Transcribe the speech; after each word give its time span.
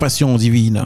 Compassion 0.00 0.34
Divine. 0.38 0.82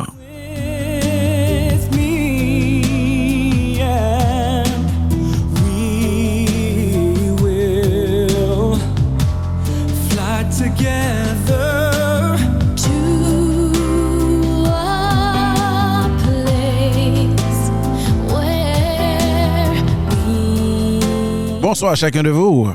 Bonsoir 21.62 21.92
à 21.92 21.94
chacun 21.94 22.24
de 22.24 22.30
vous. 22.30 22.68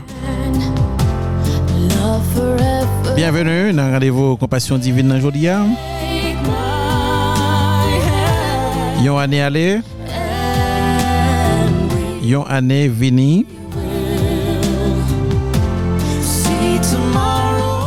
Bienvenue 3.17 3.73
dans 3.73 3.91
Rendez-vous 3.91 4.37
Compassion 4.37 4.77
Divine 4.77 5.12
aujourd'hui. 5.12 5.49
Take 5.49 5.98
Yon 9.02 9.17
année 9.17 9.41
allé, 9.41 9.82
and 10.10 11.90
yon 12.21 12.43
année 12.43 12.90
vini? 12.90 13.46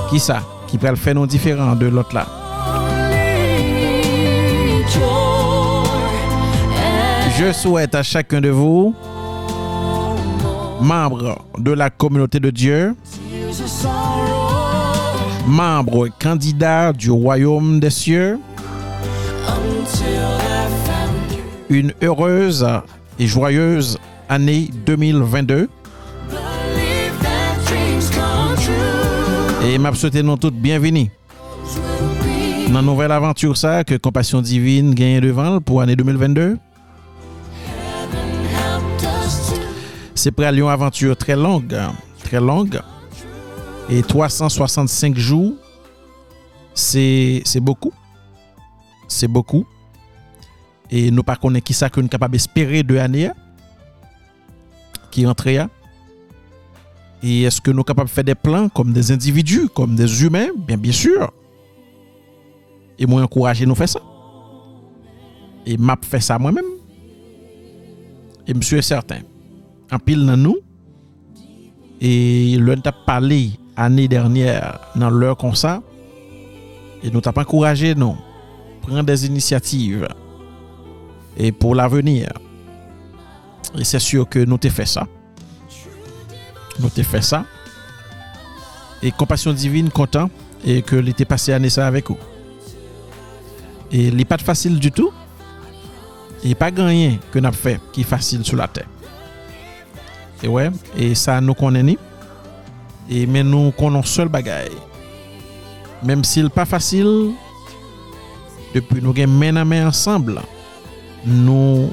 Qui 0.08 0.18
ça? 0.18 0.40
Qui 0.66 0.78
peut 0.78 0.88
le 0.88 0.96
faire 0.96 1.14
non 1.14 1.26
différent 1.26 1.74
de 1.76 1.86
l'autre 1.86 2.14
là? 2.14 2.26
Je 7.38 7.52
souhaite 7.52 7.94
à 7.94 8.02
chacun 8.02 8.40
de 8.40 8.48
vous, 8.48 8.94
membres 10.80 11.44
de 11.58 11.72
la 11.72 11.90
communauté 11.90 12.40
de 12.40 12.48
Dieu, 12.50 12.96
membres 15.46 16.08
candidats 16.18 16.92
du 16.92 17.10
royaume 17.10 17.80
des 17.80 17.90
cieux, 17.90 18.38
une 21.70 21.92
heureuse 22.02 22.66
et 23.18 23.26
joyeuse 23.26 23.98
année 24.28 24.70
2022. 24.86 25.68
Believe 26.28 26.38
that 27.22 27.56
dreams 27.66 28.10
come 28.10 28.56
true. 28.56 29.68
Et 29.68 29.78
m'a 29.78 29.94
souhaité 29.94 30.22
nous 30.22 30.36
toutes 30.36 30.56
bienvenue 30.56 31.10
dans 32.72 32.80
la 32.80 32.86
nouvelle 32.86 33.12
aventure 33.12 33.56
ça 33.56 33.84
que 33.84 33.94
Compassion 33.96 34.40
Divine 34.40 34.94
gagne 34.94 35.20
devant 35.20 35.60
pour 35.60 35.80
l'année 35.80 35.94
2022. 35.94 36.56
Helped 38.50 39.02
us 39.02 39.50
to 39.50 39.56
C'est 40.14 40.30
prêt 40.30 40.46
à 40.46 40.52
une 40.52 40.62
aventure 40.62 41.16
très 41.16 41.36
longue, 41.36 41.78
très 42.24 42.40
longue. 42.40 42.80
Et 43.90 44.02
365 44.02 45.16
jours, 45.16 45.52
c'est 46.72 47.42
beaucoup. 47.60 47.92
C'est 49.06 49.28
beaucoup. 49.28 49.66
E 50.92 51.06
nou 51.08 51.24
pa 51.24 51.38
konen 51.40 51.64
ki 51.64 51.72
sa 51.72 51.88
ke 51.88 52.02
nou 52.02 52.12
kapab 52.12 52.34
espere 52.36 52.82
de 52.84 52.98
ane 53.00 53.30
ya. 53.30 53.36
Ki 55.12 55.24
rentre 55.24 55.56
ya. 55.56 55.70
E 57.24 57.46
eske 57.48 57.72
nou 57.72 57.86
kapab 57.86 58.10
fè 58.12 58.24
de 58.26 58.34
plan 58.36 58.68
kom 58.76 58.92
des 58.92 59.12
individu, 59.14 59.68
kom 59.72 59.94
des 59.96 60.20
humen, 60.20 60.52
bien 60.68 60.76
bien 60.76 60.92
sûr. 60.92 61.30
E 63.00 63.08
mwen 63.08 63.24
enkouraje 63.24 63.64
nou 63.64 63.78
fè 63.78 63.88
sa. 63.94 64.02
E 65.64 65.78
map 65.80 66.04
fè 66.04 66.20
sa 66.20 66.36
mwen 66.42 66.58
men. 66.60 66.68
E 68.44 68.52
msye 68.58 68.82
e 68.82 68.84
certain. 68.84 69.24
An 69.88 70.02
pil 70.02 70.26
nan 70.28 70.44
nou. 70.44 70.60
E 72.02 72.58
lwen 72.60 72.82
tap 72.84 73.00
pale 73.06 73.54
ane 73.80 74.04
dernyer 74.12 74.76
nan 74.98 75.16
lèr 75.22 75.38
kon 75.40 75.56
sa. 75.56 75.78
E 77.00 77.08
nou 77.08 77.24
tap 77.24 77.40
enkouraje 77.40 77.94
nou. 77.96 78.18
Pren 78.84 79.06
des 79.08 79.24
inisiativ. 79.30 80.04
Et 81.36 81.52
pour 81.52 81.74
l'avenir. 81.74 82.30
Et 83.78 83.84
c'est 83.84 83.98
sûr 83.98 84.28
que 84.28 84.38
nous 84.38 84.58
t'ai 84.58 84.70
fait 84.70 84.86
ça. 84.86 85.06
Nous 86.78 86.90
t'ai 86.90 87.02
fait 87.02 87.22
ça. 87.22 87.44
Et 89.02 89.10
compassion 89.10 89.52
divine 89.52 89.90
content 89.90 90.30
et 90.64 90.82
que 90.82 90.96
l'été 90.96 91.24
passé 91.24 91.52
année 91.52 91.70
ça 91.70 91.86
avec 91.86 92.08
vous. 92.08 92.18
Et 93.90 94.10
n'est 94.10 94.24
pas 94.24 94.38
facile 94.38 94.78
du 94.78 94.90
tout. 94.90 95.12
Il 96.44 96.52
a 96.52 96.54
pas 96.54 96.70
rien 96.74 97.18
que 97.30 97.38
nous 97.38 97.46
avons 97.46 97.56
fait 97.56 97.80
qui 97.92 98.00
est 98.00 98.04
facile 98.04 98.44
sur 98.44 98.56
la 98.56 98.68
terre. 98.68 98.88
Et 100.42 100.48
ouais, 100.48 100.70
et 100.96 101.14
ça 101.14 101.40
nous 101.40 101.54
connaît 101.54 101.96
Et 103.08 103.26
mais 103.26 103.44
nous 103.44 103.70
connaissons 103.72 104.02
seul 104.02 104.28
bagaille. 104.28 104.70
Même 106.02 106.24
s'il 106.24 106.50
pas 106.50 106.64
facile, 106.64 107.30
depuis 108.74 109.00
nous 109.00 109.12
gagnons 109.12 109.32
main 109.32 109.56
à 109.56 109.64
main 109.64 109.86
ensemble, 109.86 110.40
nous 111.24 111.90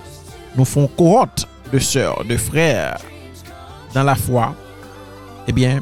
nous 0.55 0.65
font 0.65 0.87
cohorte 0.87 1.47
de 1.71 1.79
sœurs, 1.79 2.23
de 2.25 2.37
frères 2.37 2.99
dans 3.93 4.03
la 4.03 4.15
foi. 4.15 4.55
Eh 5.47 5.51
bien, 5.51 5.79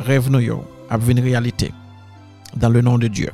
rêve 0.00 0.30
nous 0.30 0.62
à 0.90 0.98
une 1.08 1.20
réalité 1.20 1.72
dans 2.56 2.68
le 2.68 2.80
nom 2.80 2.98
de 2.98 3.08
Dieu. 3.08 3.30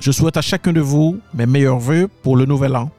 Je 0.00 0.10
souhaite 0.10 0.36
à 0.36 0.42
chacun 0.42 0.72
de 0.72 0.80
vous 0.80 1.20
mes 1.34 1.46
meilleurs 1.46 1.78
voeux 1.78 2.08
pour 2.22 2.36
le 2.36 2.44
nouvel 2.44 2.74
an. 2.76 2.90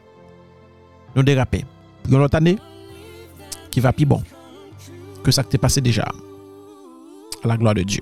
Nous 1.15 1.23
déraper. 1.23 1.65
Pour 2.03 2.13
une 2.13 2.21
autre 2.21 2.35
année 2.35 2.57
qui 3.69 3.79
va 3.79 3.93
plus 3.93 4.05
bon 4.05 4.21
que 5.23 5.31
ça 5.31 5.43
t'est 5.43 5.57
passé 5.57 5.81
déjà. 5.81 6.05
À 7.43 7.47
la 7.47 7.57
gloire 7.57 7.75
de 7.75 7.83
Dieu. 7.83 8.01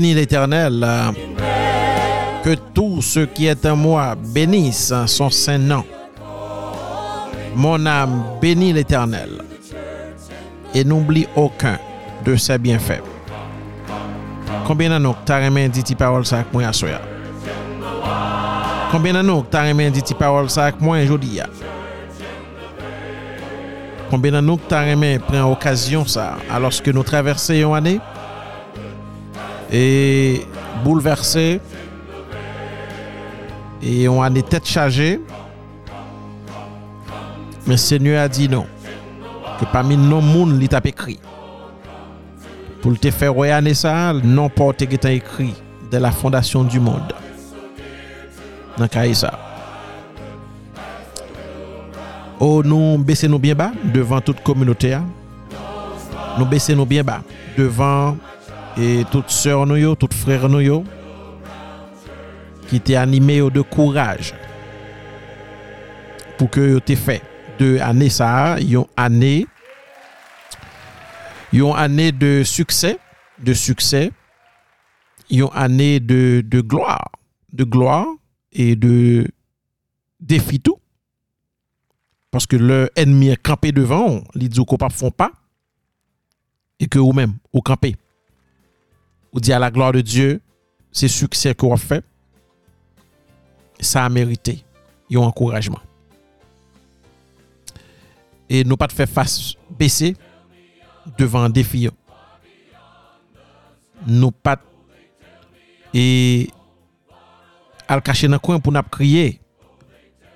Âme 0.00 0.06
bénit 0.06 0.14
l'Éternel. 0.14 0.86
Que 2.42 2.54
tout 2.72 3.02
ce 3.02 3.20
qui 3.20 3.46
est 3.46 3.66
en 3.66 3.76
moi 3.76 4.14
bénisse 4.14 4.94
son 5.06 5.28
saint 5.28 5.58
nom. 5.58 5.84
Mon 7.54 7.84
âme 7.84 8.22
bénit 8.40 8.72
l'Éternel. 8.72 9.42
Et 10.74 10.84
n'oublie 10.84 11.26
aucun 11.36 11.78
de 12.24 12.36
ses 12.36 12.58
bienfaits. 12.58 13.02
Combien 14.66 14.88
d'années 14.88 15.14
t'as 15.26 15.44
remis 15.44 15.68
dit 15.68 15.82
tes 15.82 15.94
paroles 15.94 16.24
ça 16.24 16.36
avec 16.36 16.52
moi? 16.52 16.62
Combien 18.90 19.12
d'années 19.12 19.44
t'as 19.50 19.68
remis 19.68 19.90
dit 19.90 20.02
tes 20.02 20.14
paroles 20.14 20.48
ça 20.48 20.64
avec 20.64 20.80
moi 20.80 20.98
aujourd'hui? 21.02 21.40
Combien 24.08 24.32
d'années 24.32 24.58
t'as 24.68 24.90
remis 24.90 25.18
prendre 25.18 25.50
occasion 25.50 26.06
ça 26.06 26.36
alors 26.50 26.70
que 26.82 26.90
nous 26.90 27.02
traversons 27.02 27.74
année? 27.74 28.00
Et 29.70 30.46
bouleversé 30.84 31.60
et 33.82 34.08
on 34.08 34.22
a 34.22 34.30
des 34.30 34.42
têtes 34.42 34.66
chargées. 34.66 35.20
Mais 37.66 37.76
Seigneur 37.76 38.22
a 38.22 38.28
dit 38.28 38.48
non. 38.48 38.66
Que 39.58 39.64
parmi 39.66 39.96
nos 39.96 40.20
monde, 40.20 40.58
il 40.60 40.68
t'a 40.68 40.80
écrit. 40.84 41.18
Pour 42.82 42.98
te 42.98 43.10
faire 43.10 43.34
regarder 43.34 43.74
ça, 43.74 44.12
non 44.24 44.48
qui 44.48 44.98
t'a 44.98 45.12
écrit 45.12 45.54
de 45.90 45.98
la 45.98 46.10
fondation 46.10 46.64
du 46.64 46.80
monde. 46.80 47.12
Dans 48.78 48.88
le 49.04 49.14
ça. 49.14 49.38
Oh, 52.38 52.62
nous 52.64 52.96
baissons 52.96 53.28
nous 53.28 53.38
bien 53.38 53.54
bas 53.54 53.72
devant 53.84 54.20
toute 54.22 54.42
communauté. 54.42 54.94
hein. 54.94 55.04
nous 56.38 56.46
baisser 56.46 56.74
nous 56.74 56.86
bien 56.86 57.04
bas 57.04 57.20
devant 57.58 58.16
et 58.76 59.04
toutes 59.10 59.30
sœurs 59.30 59.66
nous 59.66 59.76
yo, 59.76 59.94
toutes 59.94 60.14
frères 60.14 60.48
nous 60.48 60.84
qui 62.68 62.76
étaient 62.76 62.96
animés 62.96 63.40
de 63.50 63.60
courage 63.60 64.34
pour 66.38 66.50
que 66.50 66.60
yo 66.60 66.96
fait 66.96 67.22
de 67.58 67.78
année 67.78 68.08
ça, 68.08 68.58
yon 68.60 68.88
année 68.96 69.46
yon 71.52 71.74
année 71.74 72.12
de 72.12 72.42
succès, 72.44 72.98
de 73.38 73.54
succès, 73.54 74.12
yon 75.28 75.48
année 75.48 76.00
de, 76.00 76.42
de 76.46 76.60
gloire, 76.60 77.10
de 77.52 77.64
gloire 77.64 78.06
et 78.52 78.76
de 78.76 79.28
défi 80.20 80.60
tout. 80.60 80.78
Parce 82.30 82.46
que 82.46 82.56
le 82.56 82.90
ennemi 82.94 83.28
est 83.28 83.42
campé 83.42 83.72
devant, 83.72 84.22
il 84.36 84.48
dit 84.48 84.60
ne 84.60 84.88
font 84.90 85.10
pas, 85.10 85.32
et 86.78 86.86
que 86.86 86.98
vous-même, 86.98 87.34
vous 87.52 87.60
campez. 87.60 87.96
Vous 89.32 89.40
dit 89.40 89.52
à 89.52 89.58
la 89.58 89.70
gloire 89.70 89.92
de 89.92 90.00
Dieu, 90.00 90.40
c'est 90.92 91.08
succès 91.08 91.54
que 91.54 91.64
vous 91.66 91.76
fait, 91.76 92.04
ça 93.78 94.04
a 94.04 94.08
mérité, 94.08 94.64
un 95.12 95.18
encouragement. 95.18 95.80
Et 98.48 98.64
nous 98.64 98.76
pas 98.76 98.88
de 98.88 98.92
faire 98.92 99.08
face 99.08 99.54
baisser 99.70 100.16
devant 101.16 101.42
un 101.42 101.50
défi. 101.50 101.88
Nous 104.06 104.30
pas 104.30 104.56
et 105.92 106.48
al 107.88 108.02
cacher 108.02 108.28
dans 108.28 108.38
coin 108.38 108.60
pour 108.60 108.72
nous 108.72 108.82
crier 108.82 109.40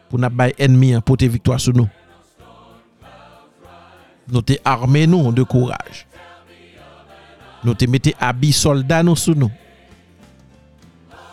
pour 0.09 0.19
nous 0.19 0.31
bay 0.31 0.55
ennemi 0.59 0.95
pour 1.05 1.17
te 1.17 1.25
victoire 1.25 1.61
sur 1.61 1.73
nous. 1.73 1.89
Nous 4.29 4.43
te 4.43 4.55
armés 4.65 5.07
nous 5.07 5.33
de 5.33 5.43
courage. 5.43 6.07
Nous 7.65 7.75
te 7.75 7.87
mettez 7.87 8.15
habits 8.21 8.53
soldats 8.53 9.03
nous 9.03 9.17
sous 9.17 9.35
nous. 9.35 9.51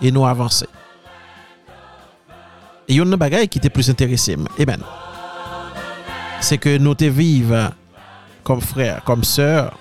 Et 0.02 0.12
nous 0.12 0.26
avancer. 0.26 0.68
Et 2.88 2.96
yon 2.96 3.06
nan 3.06 3.20
bagay 3.20 3.48
qui 3.48 3.60
était 3.60 3.70
plus 3.70 3.90
intéressé. 3.90 4.36
Eh 4.58 4.66
ben, 4.66 4.80
c'est 6.40 6.58
que 6.58 6.78
nous 6.78 6.96
te 6.96 7.06
vivre 7.06 7.72
comme 8.44 8.62
frère, 8.62 9.04
comme 9.04 9.24
sœur. 9.24 9.78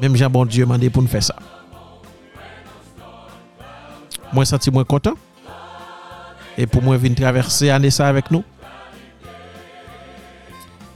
Même 0.00 0.16
Jean 0.16 0.28
bon 0.28 0.44
Dieu 0.44 0.66
m'a 0.66 0.74
demandé 0.74 0.90
pour 0.90 1.02
nous 1.02 1.08
faire 1.08 1.22
ça. 1.22 1.36
Moi, 4.32 4.44
senti 4.44 4.70
moins 4.70 4.84
content. 4.84 5.14
Et 6.56 6.66
pour 6.66 6.82
moi, 6.82 6.96
venir 6.96 7.16
traverser 7.16 7.70
année 7.70 7.90
ça 7.90 8.08
avec 8.08 8.30
nous. 8.30 8.44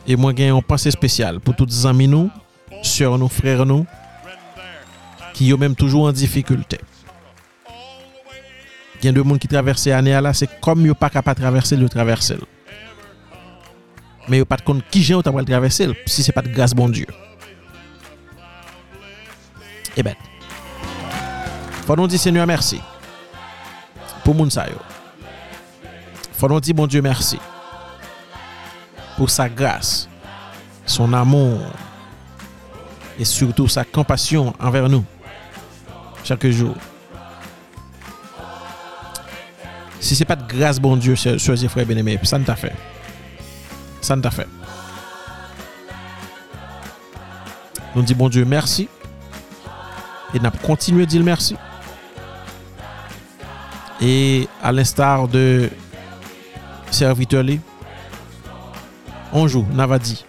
Et 0.07 0.17
moi, 0.17 0.33
j'ai 0.37 0.49
une 0.49 0.63
pensée 0.63 0.91
spéciale 0.91 1.41
pour 1.41 1.55
toutes 1.55 1.71
les 1.71 1.87
amis 1.87 2.09
nous, 2.09 2.31
sœurs 2.83 3.17
nous, 3.17 3.29
frères 3.29 3.65
nous, 3.65 3.87
qui 5.33 5.51
sont 5.51 5.59
même 5.59 5.75
toujours 5.75 6.05
en 6.05 6.13
difficulté. 6.13 6.79
Il 9.03 9.07
y 9.07 9.09
a 9.09 9.13
deux 9.13 9.25
monde 9.25 9.41
qui 9.41 9.49
traversent 9.49 9.87
l'année 9.87 10.19
là, 10.21 10.33
c'est 10.33 10.61
comme 10.61 10.87
ils 10.87 10.95
pas 10.95 11.11
capable 11.11 11.37
de 11.37 11.43
traverser, 11.43 11.77
le 11.77 11.89
traverser. 11.89 12.37
Mais 14.29 14.39
ils 14.39 14.47
pas 14.47 14.57
de 14.57 14.63
compte 14.63 14.85
qui 14.91 15.03
j'ai 15.03 15.15
au 15.15 15.23
le 15.23 15.45
traverser 15.45 15.89
si 16.07 16.23
c'est 16.23 16.33
pas 16.33 16.43
de 16.43 16.49
grâce 16.49 16.73
bon 16.73 16.89
Dieu. 16.89 17.07
Eh 19.97 20.03
ben, 20.03 20.15
faut 21.87 21.97
nous 21.97 22.07
dire 22.07 22.21
Seigneur 22.21 22.47
merci 22.47 22.81
pour 24.25 24.35
moun 24.35 24.51
sa 24.51 24.69
yo. 24.69 24.77
Faut 26.35 26.49
nous 26.49 26.61
dire 26.61 26.75
bon 26.75 26.87
Dieu 26.87 27.03
merci 27.03 27.39
pour 29.17 29.29
sa 29.29 29.49
grâce, 29.49 30.09
son 30.87 31.13
amour 31.13 31.61
et 33.19 33.25
surtout 33.25 33.69
sa 33.69 33.85
compassion 33.85 34.55
envers 34.61 34.89
nous 34.89 35.05
chaque 36.25 36.47
jour. 36.47 36.75
Si 40.01 40.17
c'est 40.17 40.25
pas 40.25 40.37
de 40.37 40.47
grâce, 40.47 40.81
bon 40.81 40.97
Dieu, 40.97 41.15
chers 41.15 41.65
et 41.65 41.69
frères 41.69 41.87
bien-aimés, 41.87 42.19
ça 42.23 42.39
ne 42.39 42.45
t'a 42.45 42.57
fait. 42.57 42.73
Ça 44.01 44.17
ne 44.17 44.23
t'a 44.23 44.31
fait. 44.31 44.49
Nous 47.95 48.03
disons 48.03 48.19
bon 48.19 48.29
Dieu 48.29 48.45
merci. 48.45 48.89
Et 50.35 50.41
nous 50.41 50.51
continuer 50.63 51.03
à 51.03 51.07
dire 51.07 51.23
merci. 51.23 51.57
Et 54.01 54.49
à 54.63 54.73
l'instar 54.73 55.29
de 55.29 55.71
serviteur 56.91 57.45
un 59.35 59.47
jour, 59.47 59.65
Nava 59.73 59.99
dit, 59.99 60.25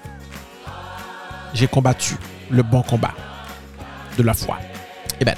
j'ai 1.53 1.67
combattu 1.67 2.15
le 2.49 2.63
bon 2.63 2.81
combat 2.81 3.13
de 4.17 4.23
la 4.23 4.33
foi. 4.33 4.57
Eh 5.19 5.25
ben, 5.25 5.35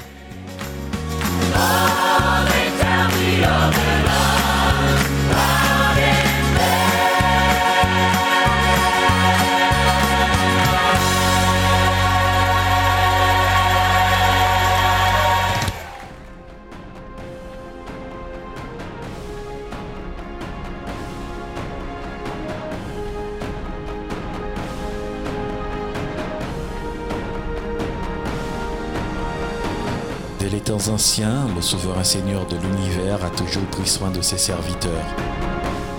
Anciens, 30.76 31.48
le 31.56 31.62
souverain 31.62 32.04
Seigneur 32.04 32.46
de 32.48 32.58
l'univers 32.58 33.24
a 33.24 33.30
toujours 33.30 33.66
pris 33.66 33.88
soin 33.88 34.12
de 34.12 34.22
ses 34.22 34.38
serviteurs. 34.38 35.06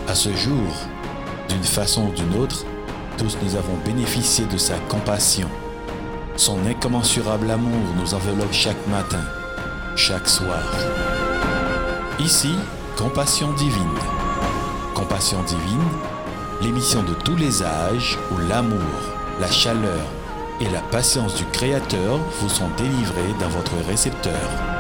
À 0.06 0.14
ce 0.14 0.32
jour, 0.34 0.70
d'une 1.48 1.64
façon 1.64 2.08
ou 2.08 2.12
d'une 2.12 2.38
autre, 2.40 2.64
tous 3.16 3.38
nous 3.42 3.56
avons 3.56 3.76
bénéficié 3.84 4.44
de 4.46 4.58
sa 4.58 4.78
compassion. 4.88 5.48
Son 6.36 6.58
incommensurable 6.66 7.50
amour 7.50 7.94
nous 7.98 8.14
enveloppe 8.14 8.52
chaque 8.52 8.86
matin, 8.88 9.24
chaque 9.96 10.28
soir. 10.28 10.62
Ici, 12.20 12.52
Compassion 12.98 13.52
divine. 13.52 13.98
Compassion 14.94 15.42
divine, 15.42 15.88
l'émission 16.62 17.02
de 17.02 17.12
tous 17.12 17.36
les 17.36 17.62
âges 17.62 18.18
où 18.32 18.38
l'amour, 18.48 18.80
la 19.40 19.50
chaleur 19.50 20.15
et 20.60 20.68
la 20.70 20.80
patience 20.80 21.34
du 21.34 21.44
Créateur 21.46 22.18
vous 22.40 22.48
sont 22.48 22.70
délivrés 22.76 23.34
dans 23.40 23.48
votre 23.48 23.76
récepteur. 23.86 24.75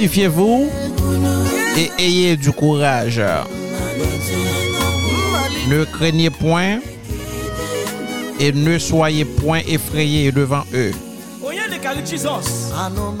fortifiez-vous 0.00 0.70
et 1.76 1.90
ayez 2.02 2.36
du 2.36 2.52
courage. 2.52 3.20
Ne 5.68 5.84
craignez 5.84 6.30
point 6.30 6.78
et 8.38 8.50
ne 8.52 8.78
soyez 8.78 9.26
point 9.26 9.60
effrayés 9.68 10.32
devant 10.32 10.62
eux. 10.72 10.92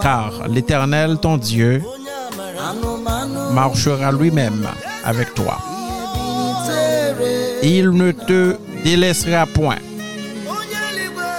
Car 0.00 0.48
l'Éternel, 0.48 1.18
ton 1.20 1.36
Dieu, 1.36 1.82
marchera 3.52 4.10
lui-même 4.10 4.66
avec 5.04 5.34
toi. 5.34 5.58
Il 7.62 7.90
ne 7.90 8.12
te 8.12 8.56
délaissera 8.82 9.44
point. 9.44 9.76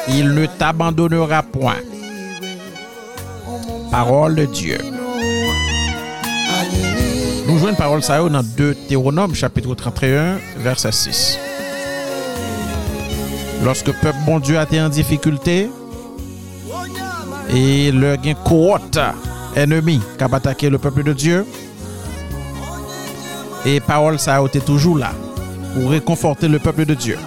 Il 0.07 0.33
ne 0.35 0.45
t'abandonnera 0.45 1.41
point. 1.41 1.81
Parole 3.89 4.35
de 4.35 4.45
Dieu 4.45 4.77
une 7.69 7.75
parole 7.75 8.01
ça 8.01 8.17
dans 8.27 8.43
Deutéronome 8.43 9.35
chapitre 9.35 9.75
31 9.75 10.39
verset 10.57 10.91
6. 10.91 11.37
Lorsque 13.63 13.91
peuple 13.91 14.17
bon 14.25 14.39
Dieu 14.39 14.57
a 14.57 14.63
été 14.63 14.81
en 14.81 14.89
difficulté 14.89 15.69
et 17.53 17.91
le 17.91 18.15
gain 18.15 18.33
cohorte 18.33 18.99
ennemi 19.55 20.01
qui 20.17 20.23
a 20.23 20.27
attaqué 20.31 20.69
le 20.69 20.79
peuple 20.79 21.03
de 21.03 21.13
Dieu 21.13 21.45
et 23.65 23.79
parole 23.79 24.17
ça 24.17 24.37
a 24.37 24.47
toujours 24.47 24.97
là 24.97 25.11
pour 25.75 25.91
réconforter 25.91 26.47
le 26.47 26.57
peuple 26.57 26.85
de 26.85 26.95
Dieu. 26.95 27.17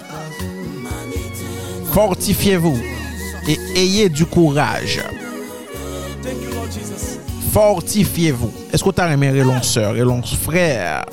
Fortifiez-vous 1.93 2.79
et 3.47 3.59
ayez 3.76 4.09
du 4.09 4.26
courage 4.26 5.00
fortifiez-vous. 7.55 8.53
Est-ce 8.73 8.83
que 8.83 8.91
tu 8.91 9.01
as 9.01 9.13
aimé 9.13 9.31
relon 9.31 9.63
sœur, 9.63 9.95
frère, 10.43 11.05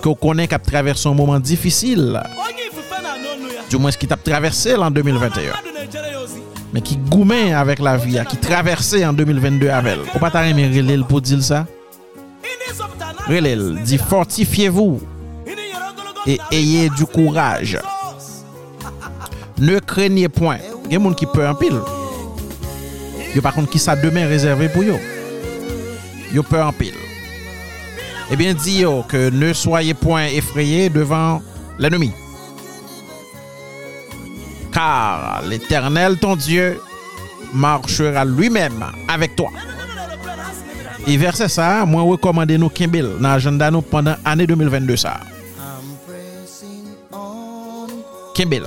que 0.00 0.08
vous 0.08 0.14
connaissez 0.14 0.48
qui 0.48 0.54
a 0.54 0.58
traversé 0.60 1.08
un 1.08 1.14
moment 1.14 1.40
difficile, 1.40 2.22
du 3.68 3.76
moins 3.76 3.90
ce 3.90 3.98
qui 3.98 4.06
t'a 4.06 4.16
traversé 4.16 4.76
l'an 4.76 4.92
2021, 4.92 5.42
Mmadụ 5.42 5.72
na-ejere 5.74 6.12
ya 6.12 6.20
ozi. 6.20 6.40
mais 6.72 6.80
qui 6.80 6.96
goumen 6.96 7.52
avec 7.52 7.80
la 7.80 7.96
vie, 7.96 8.20
qui 8.28 8.36
traversé 8.36 9.04
en 9.04 9.12
2022 9.12 9.68
avec 9.68 9.98
elle. 10.14 10.20
Pas 10.20 10.30
t'as 10.30 10.46
aimé 10.46 10.68
relel 10.68 11.02
pour 11.04 11.20
dire 11.20 11.42
ça? 11.42 11.66
Relel, 13.26 13.82
dit 13.82 13.98
fortifiez-vous 13.98 15.00
et 16.28 16.38
ayez 16.52 16.90
du 16.90 17.06
courage. 17.06 17.78
Ne 19.58 19.80
craignez 19.80 20.28
point. 20.28 20.58
Il 20.86 20.92
y 20.92 20.96
a 20.96 20.98
des 20.98 21.04
gens 21.04 21.12
qui 21.14 21.26
peur 21.26 21.50
en 21.50 21.54
pile. 21.56 21.80
Yo 23.34 23.42
par 23.42 23.52
contre 23.52 23.70
qui 23.70 23.80
ça 23.80 23.96
demain 23.96 24.28
réservé 24.28 24.68
pour 24.68 24.84
yo. 24.84 24.96
Yo 26.34 26.42
peur 26.42 26.66
en 26.66 26.72
pile. 26.72 26.98
Eh 28.28 28.34
bien 28.34 28.56
yo 28.66 29.04
que 29.08 29.30
ne 29.30 29.52
soyez 29.52 29.94
point 29.94 30.26
effrayés 30.26 30.90
devant 30.90 31.40
l'ennemi. 31.78 32.10
Car 34.72 35.42
l'Éternel 35.48 36.18
ton 36.18 36.34
Dieu 36.34 36.80
marchera 37.52 38.24
lui-même 38.24 38.84
avec 39.06 39.36
toi. 39.36 39.50
Et 41.06 41.16
verset 41.16 41.48
ça, 41.48 41.86
moi 41.86 42.02
recommande 42.02 42.50
nous 42.50 42.68
Kimbel 42.68 43.18
dans 43.20 43.28
l'agenda 43.28 43.70
nous 43.70 43.82
pendant 43.82 44.16
l'année 44.24 44.48
2022 44.48 44.96
ça. 44.96 45.20
Way. 48.36 48.62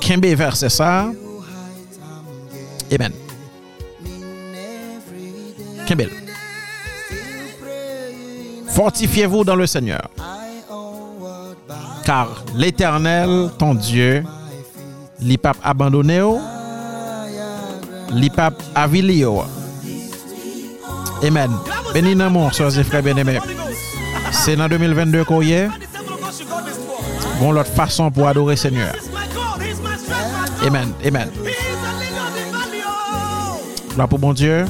Kimbe 0.00 0.24
verset 0.34 0.70
ça. 0.70 1.12
Amen. 2.92 3.12
Fortifiez-vous 8.68 9.44
dans 9.44 9.56
le 9.56 9.66
Seigneur, 9.66 10.08
car 12.04 12.42
l'Éternel, 12.54 13.50
ton 13.58 13.74
Dieu, 13.74 14.20
my 14.20 14.26
feet. 14.26 15.28
li 15.28 15.38
pape 15.38 15.58
abandonné 15.62 16.22
ou, 16.22 16.38
Higher 16.38 18.14
li 18.14 18.30
pape 18.30 18.62
avili 18.74 19.24
ou. 19.24 19.42
Amen. 21.22 21.50
Béni 21.92 22.14
mon, 22.14 22.50
sœurs 22.50 22.78
et 22.78 22.84
frères 22.84 23.02
bien-aimés. 23.02 23.38
C'est 24.30 24.56
dans 24.56 24.68
2022 24.68 25.24
qu'on 25.24 25.42
y 25.42 25.52
est. 25.52 25.68
Bon 27.38 27.52
l'autre 27.52 27.70
façon 27.70 28.10
pour 28.10 28.26
adorer 28.26 28.56
Seigneur. 28.56 28.94
Amen. 30.66 30.92
Amen. 31.06 31.28
Gloire 33.94 34.08
pour 34.08 34.18
bon 34.18 34.32
Dieu. 34.32 34.64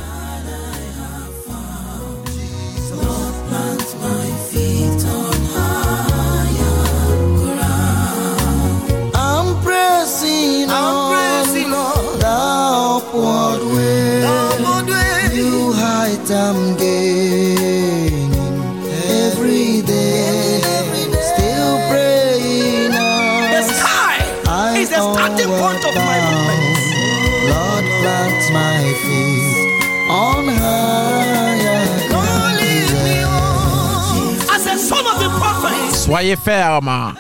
Soyez 36.23 36.37
fermes 36.37 37.15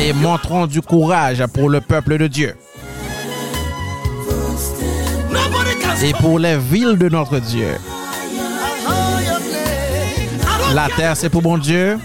et 0.00 0.12
montrons 0.12 0.66
du 0.66 0.82
courage 0.82 1.46
pour 1.54 1.70
le 1.70 1.80
peuple 1.80 2.18
de 2.18 2.26
Dieu 2.26 2.56
et 6.02 6.12
pour 6.14 6.40
les 6.40 6.58
villes 6.58 6.98
de 6.98 7.08
notre 7.08 7.38
Dieu. 7.38 7.76
La 10.74 10.88
terre, 10.96 11.16
c'est 11.16 11.28
pour 11.28 11.42
bon 11.42 11.58
Dieu. 11.58 11.96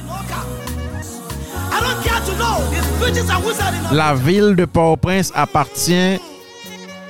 La 3.92 4.14
ville 4.14 4.56
de 4.56 4.66
Port-au-Prince 4.66 5.32
appartient 5.34 6.20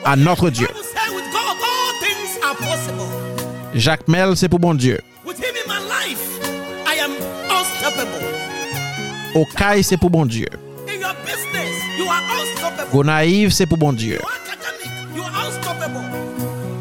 à 0.05 0.15
notre 0.15 0.49
Dieu. 0.49 0.69
Jacques 3.73 4.07
Mel, 4.07 4.37
c'est 4.37 4.47
pour 4.47 4.59
bon 4.59 4.75
Dieu. 4.75 5.01
Okaï, 9.35 9.83
c'est 9.83 9.97
pour 9.97 10.09
bon 10.09 10.25
Dieu. 10.25 10.47
Gonaïve, 12.91 13.49
c'est 13.51 13.65
pour 13.65 13.77
bon 13.77 13.91
Dieu. 13.91 14.21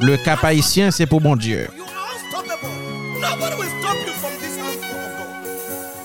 Le 0.00 0.16
Cap 0.18 0.44
Haïtien, 0.44 0.92
c'est 0.92 1.06
pour 1.06 1.20
bon 1.20 1.34
Dieu. 1.34 1.66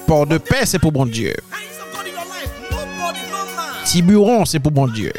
Port 0.07 0.25
de 0.25 0.39
paix, 0.39 0.65
c'est 0.65 0.79
pour 0.79 0.91
bon 0.91 1.05
Dieu. 1.05 1.35
Tiburon, 3.85 4.45
c'est 4.45 4.59
pour 4.59 4.71
bon 4.71 4.87
Dieu. 4.87 5.13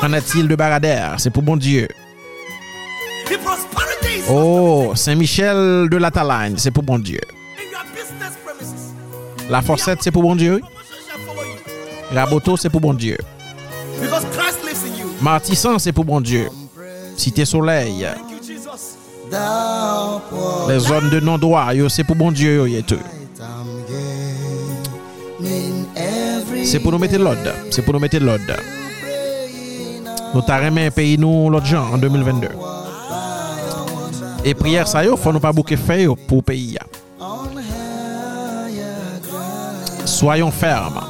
Qu'en 0.00 0.12
est-il 0.12 0.46
de 0.46 0.54
Baradère? 0.54 1.16
C'est 1.18 1.30
pour 1.30 1.42
bon 1.42 1.56
Dieu. 1.56 1.88
Oh, 4.28 4.92
Saint-Michel 4.94 5.88
de 5.88 5.96
la 5.96 6.12
Talagne, 6.12 6.54
c'est 6.58 6.70
pour 6.70 6.84
bon 6.84 6.98
Dieu. 7.00 7.20
La 9.52 9.60
Fossette, 9.60 9.98
c'est 10.00 10.10
pour 10.10 10.22
bon 10.22 10.34
Dieu. 10.34 10.60
You. 10.60 10.66
Raboto, 12.14 12.56
c'est 12.56 12.70
pour 12.70 12.80
bon 12.80 12.94
Dieu. 12.94 13.18
Because 14.00 14.24
Christ 14.32 14.64
lives 14.64 14.82
in 14.82 14.98
you. 14.98 15.06
Martissan, 15.20 15.78
c'est 15.78 15.92
pour 15.92 16.06
bon 16.06 16.22
Dieu. 16.22 16.48
Cité 17.18 17.44
Soleil. 17.44 18.08
Les 20.68 20.78
zones 20.78 21.10
de 21.10 21.20
non-droit, 21.20 21.68
c'est 21.90 22.02
pour 22.02 22.16
bon 22.16 22.32
Dieu, 22.32 22.66
C'est 26.64 26.80
pour 26.80 26.92
nous 26.92 26.98
mettre 26.98 27.18
l'ordre. 27.18 27.52
C'est 27.70 27.82
pour 27.82 27.92
nous 27.92 28.00
mettre 28.00 28.16
l'ordre. 28.20 28.56
Nous 30.34 30.42
un 30.48 30.90
pays 30.90 31.18
nous 31.18 31.50
l'autre 31.50 31.66
gens 31.66 31.92
en 31.92 31.98
2022. 31.98 32.48
Et 34.46 34.54
prière 34.54 34.88
ça 34.88 35.04
yo, 35.04 35.14
faut 35.14 35.30
nous 35.30 35.40
pas 35.40 35.52
bouquer 35.52 35.76
fait 35.76 36.06
pour 36.26 36.42
pays. 36.42 36.78
Soyons 40.04 40.50
fermes 40.50 41.00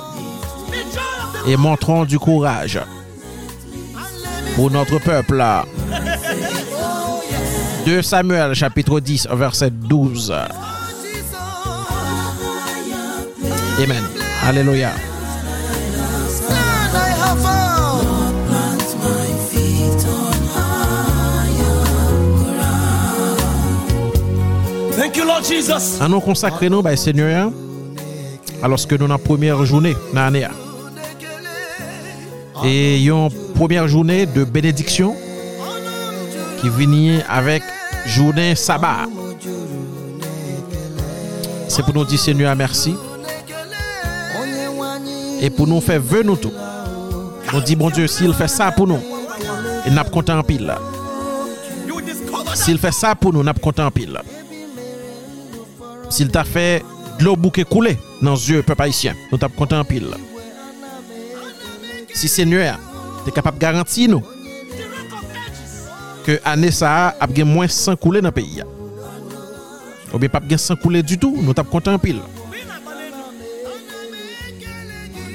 et 1.46 1.56
montrons 1.56 2.04
du 2.04 2.18
courage 2.18 2.80
pour 4.54 4.70
notre 4.70 4.98
peuple. 4.98 5.36
là. 5.36 5.64
2 7.84 8.02
Samuel 8.02 8.54
chapitre 8.54 9.00
10 9.00 9.28
verset 9.32 9.70
12. 9.70 10.32
Amen. 13.82 14.02
Alléluia. 14.46 14.90
Thank 24.96 25.16
you, 25.16 25.24
Lord 25.24 25.42
Jesus. 25.44 26.00
À 26.00 26.08
nous 26.08 26.20
consacrer 26.20 26.68
nous, 26.68 26.82
bah, 26.82 26.96
Seigneur, 26.96 27.50
alors 28.62 28.86
que 28.86 28.94
nous 28.94 29.06
la 29.06 29.18
première 29.18 29.64
journée 29.64 29.96
dans 30.14 30.20
l'année. 30.20 30.46
Et 32.64 33.04
une 33.04 33.28
première 33.54 33.88
journée 33.88 34.26
de 34.26 34.44
bénédiction 34.44 35.16
qui 36.60 36.68
vient 36.68 37.20
avec 37.28 37.62
journée 38.06 38.54
sabbat. 38.54 39.06
C'est 41.68 41.82
pour 41.82 41.94
nous 41.94 42.04
dire 42.04 42.18
Seigneur 42.18 42.54
merci 42.54 42.94
et 45.40 45.50
pour 45.50 45.66
nous 45.66 45.80
faire 45.80 46.00
venir 46.00 46.24
nous 46.24 46.36
tout. 46.36 46.52
On 47.52 47.60
dit 47.60 47.74
bon 47.74 47.90
Dieu, 47.90 48.06
s'il 48.06 48.32
fait 48.32 48.48
ça 48.48 48.70
pour 48.70 48.86
nous, 48.86 49.00
il 49.86 49.92
n'a 49.92 50.04
pas 50.04 50.10
content 50.10 50.38
en 50.38 50.42
pile. 50.42 50.72
S'il 52.54 52.78
fait 52.78 52.92
ça 52.92 53.14
pour 53.14 53.32
nous, 53.32 53.42
n'a 53.42 53.52
pas 53.52 53.60
content 53.60 53.86
en 53.86 53.90
pile. 53.90 54.20
S'il 56.10 56.30
t'a 56.30 56.44
fait 56.44 56.84
l'eau 57.22 57.36
bouquet 57.36 57.64
coulé 57.64 57.98
dans 58.20 58.34
les 58.34 58.50
yeux 58.50 58.62
peuple 58.62 58.82
haïtien. 58.82 59.14
Nous 59.30 59.38
t'avons 59.38 59.54
content 59.54 59.80
en 59.80 59.84
pile. 59.84 60.08
Si 62.12 62.28
Seigneur 62.28 62.78
est 63.26 63.30
capable 63.30 63.58
de 63.58 63.62
garantir 63.62 64.10
nous 64.10 64.22
que 66.24 66.40
l'année 66.44 66.70
ça 66.70 67.14
a 67.18 67.44
moins 67.44 67.68
sans 67.68 67.96
couler 67.96 68.20
dans 68.20 68.28
le 68.28 68.32
pays. 68.32 68.62
Ou 70.12 70.18
bien 70.18 70.28
pas 70.28 70.40
de 70.40 70.56
sans 70.56 70.76
couler 70.76 71.02
du 71.02 71.18
tout, 71.18 71.36
nous 71.40 71.54
t'avons 71.54 71.70
content 71.70 71.94
en 71.94 71.98
pile. 71.98 72.20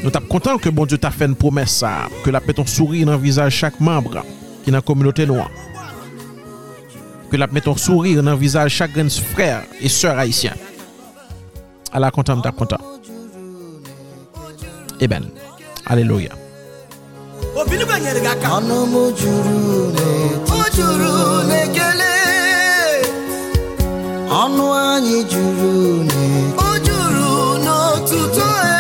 Nous 0.04 0.12
sommes 0.12 0.28
contents 0.28 0.58
que 0.58 0.70
bon 0.70 0.86
Dieu 0.86 0.98
t'a 0.98 1.10
fait 1.10 1.26
une 1.26 1.36
promesse, 1.36 1.84
que 2.24 2.30
la 2.30 2.40
ton 2.40 2.66
sourire 2.66 3.08
dans 3.08 3.14
le 3.14 3.18
visage 3.18 3.56
chaque 3.56 3.80
membre 3.80 4.24
qui 4.64 4.70
est 4.70 4.72
dans 4.72 4.78
la 4.78 4.82
communauté 4.82 5.26
noire. 5.26 5.50
Que 7.32 7.38
la 7.38 7.48
ton 7.48 7.76
sourire 7.76 8.22
dans 8.22 8.32
le 8.32 8.38
visage 8.38 8.72
chaque 8.72 8.92
frère 9.10 9.64
et 9.82 9.90
sœur 9.90 10.18
haïtien. 10.20 10.54
À 11.94 12.00
la 12.00 12.12
content, 12.12 12.40
ta 12.42 12.52
content. 12.52 12.78
Eh 15.00 15.08
ben, 15.08 15.24
alléluia. 15.86 16.32
Obi 17.56 17.78
ni 17.78 17.86
banyere 17.86 18.20
gị 18.26 18.28
aka. 18.34 18.48
ọnụ 18.58 18.78
m 18.92 18.94
juru 19.20 19.58
n'ekele. 21.50 22.14
ọnụ 24.42 24.66
anyị 24.90 25.18
juru 25.32 25.74
n'otuto 27.66 28.48
e. 28.66 28.78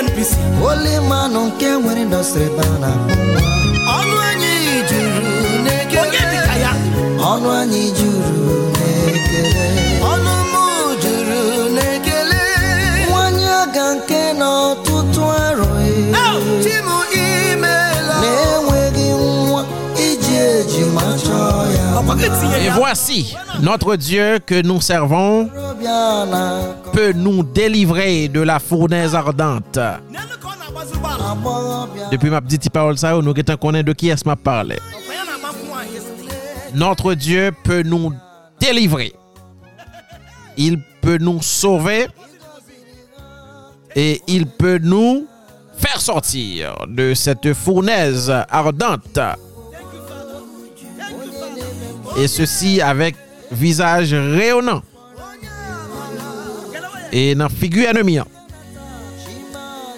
ọlụ 0.01 0.09
na 0.09 0.13
NNPC. 0.13 0.31
oli 0.63 0.99
mmanụ 0.99 1.45
nke 1.47 1.65
nwere 1.83 2.01
indọstrị 2.01 2.45
bana 2.57 2.91
Ọnụ 3.97 4.17
anyị 4.29 4.53
juru 4.89 5.31
n'ekele. 5.63 6.01
Onye 6.01 6.21
dịka 6.31 6.55
ya. 6.63 6.71
ọnụ 7.31 7.49
anyị 7.59 7.91
juru 7.97 8.71
n'ekele 8.77 9.67
Ọnụ 10.11 10.33
m 10.51 10.55
juru 11.03 11.69
n'ekele. 11.75 12.41
nwanyị 13.09 13.45
aga 13.61 13.85
nke 13.95 14.21
n'ọtụtụ 14.39 15.23
arọ 15.45 15.67
Chi 16.63 16.73
m 16.87 16.89
imela. 17.13 18.17
na-enweghị 18.21 19.07
nwa 19.47 19.63
iji 19.97 20.35
ejima 20.35 21.01
chọọ 21.25 21.63
ya 21.75 21.85
Ọkwa 21.99 22.15
gị 22.19 22.27
tinye 22.39 22.57
Et 22.67 22.69
voici, 22.73 23.35
notre 23.61 23.97
Dieu 23.97 24.39
que 24.45 24.61
nous 24.63 24.81
servons 24.81 25.49
peut 26.93 27.13
nous 27.13 27.43
délivrer 27.43 28.27
de 28.27 28.41
la 28.41 28.59
fournaise 28.59 29.15
ardente. 29.15 29.79
Depuis 32.11 32.29
ma 32.29 32.41
petite 32.41 32.69
parole, 32.69 32.97
ça, 32.97 33.13
nous 33.13 33.33
connaît 33.59 33.83
de 33.83 33.93
qui 33.93 34.09
est-ce 34.09 34.27
m'a 34.27 34.35
parlé? 34.35 34.77
Notre 36.73 37.13
Dieu 37.13 37.51
peut 37.63 37.83
nous 37.83 38.13
délivrer. 38.59 39.13
Il 40.57 40.81
peut 41.01 41.17
nous 41.19 41.41
sauver. 41.41 42.07
Et 43.95 44.21
il 44.27 44.47
peut 44.47 44.79
nous 44.81 45.27
faire 45.77 45.99
sortir 45.99 46.75
de 46.87 47.13
cette 47.13 47.53
fournaise 47.53 48.31
ardente. 48.49 49.19
Et 52.17 52.27
ceci 52.27 52.81
avec 52.81 53.15
visage 53.51 54.13
rayonnant. 54.13 54.81
E 57.11 57.33
nan 57.35 57.51
figu 57.51 57.83
ennemi 57.83 58.17
an. 58.21 58.29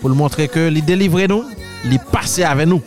Pou 0.01 0.09
l 0.09 0.17
montre 0.17 0.47
ke 0.51 0.65
li 0.73 0.81
delivre 0.85 1.27
nou, 1.29 1.45
li 1.85 1.99
pase 2.11 2.45
ave 2.47 2.65
nou. 2.65 2.81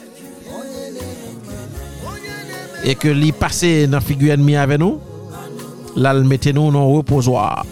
E 2.87 2.95
ke 2.99 3.15
li 3.15 3.31
pase 3.35 3.87
nan 3.91 4.03
figu 4.05 4.33
ennemi 4.35 4.59
ave 4.59 4.79
nou, 4.83 4.99
la 5.97 6.13
l 6.13 6.27
mette 6.29 6.53
nou 6.55 6.75
nan 6.75 6.91
reposoir. 6.91 7.63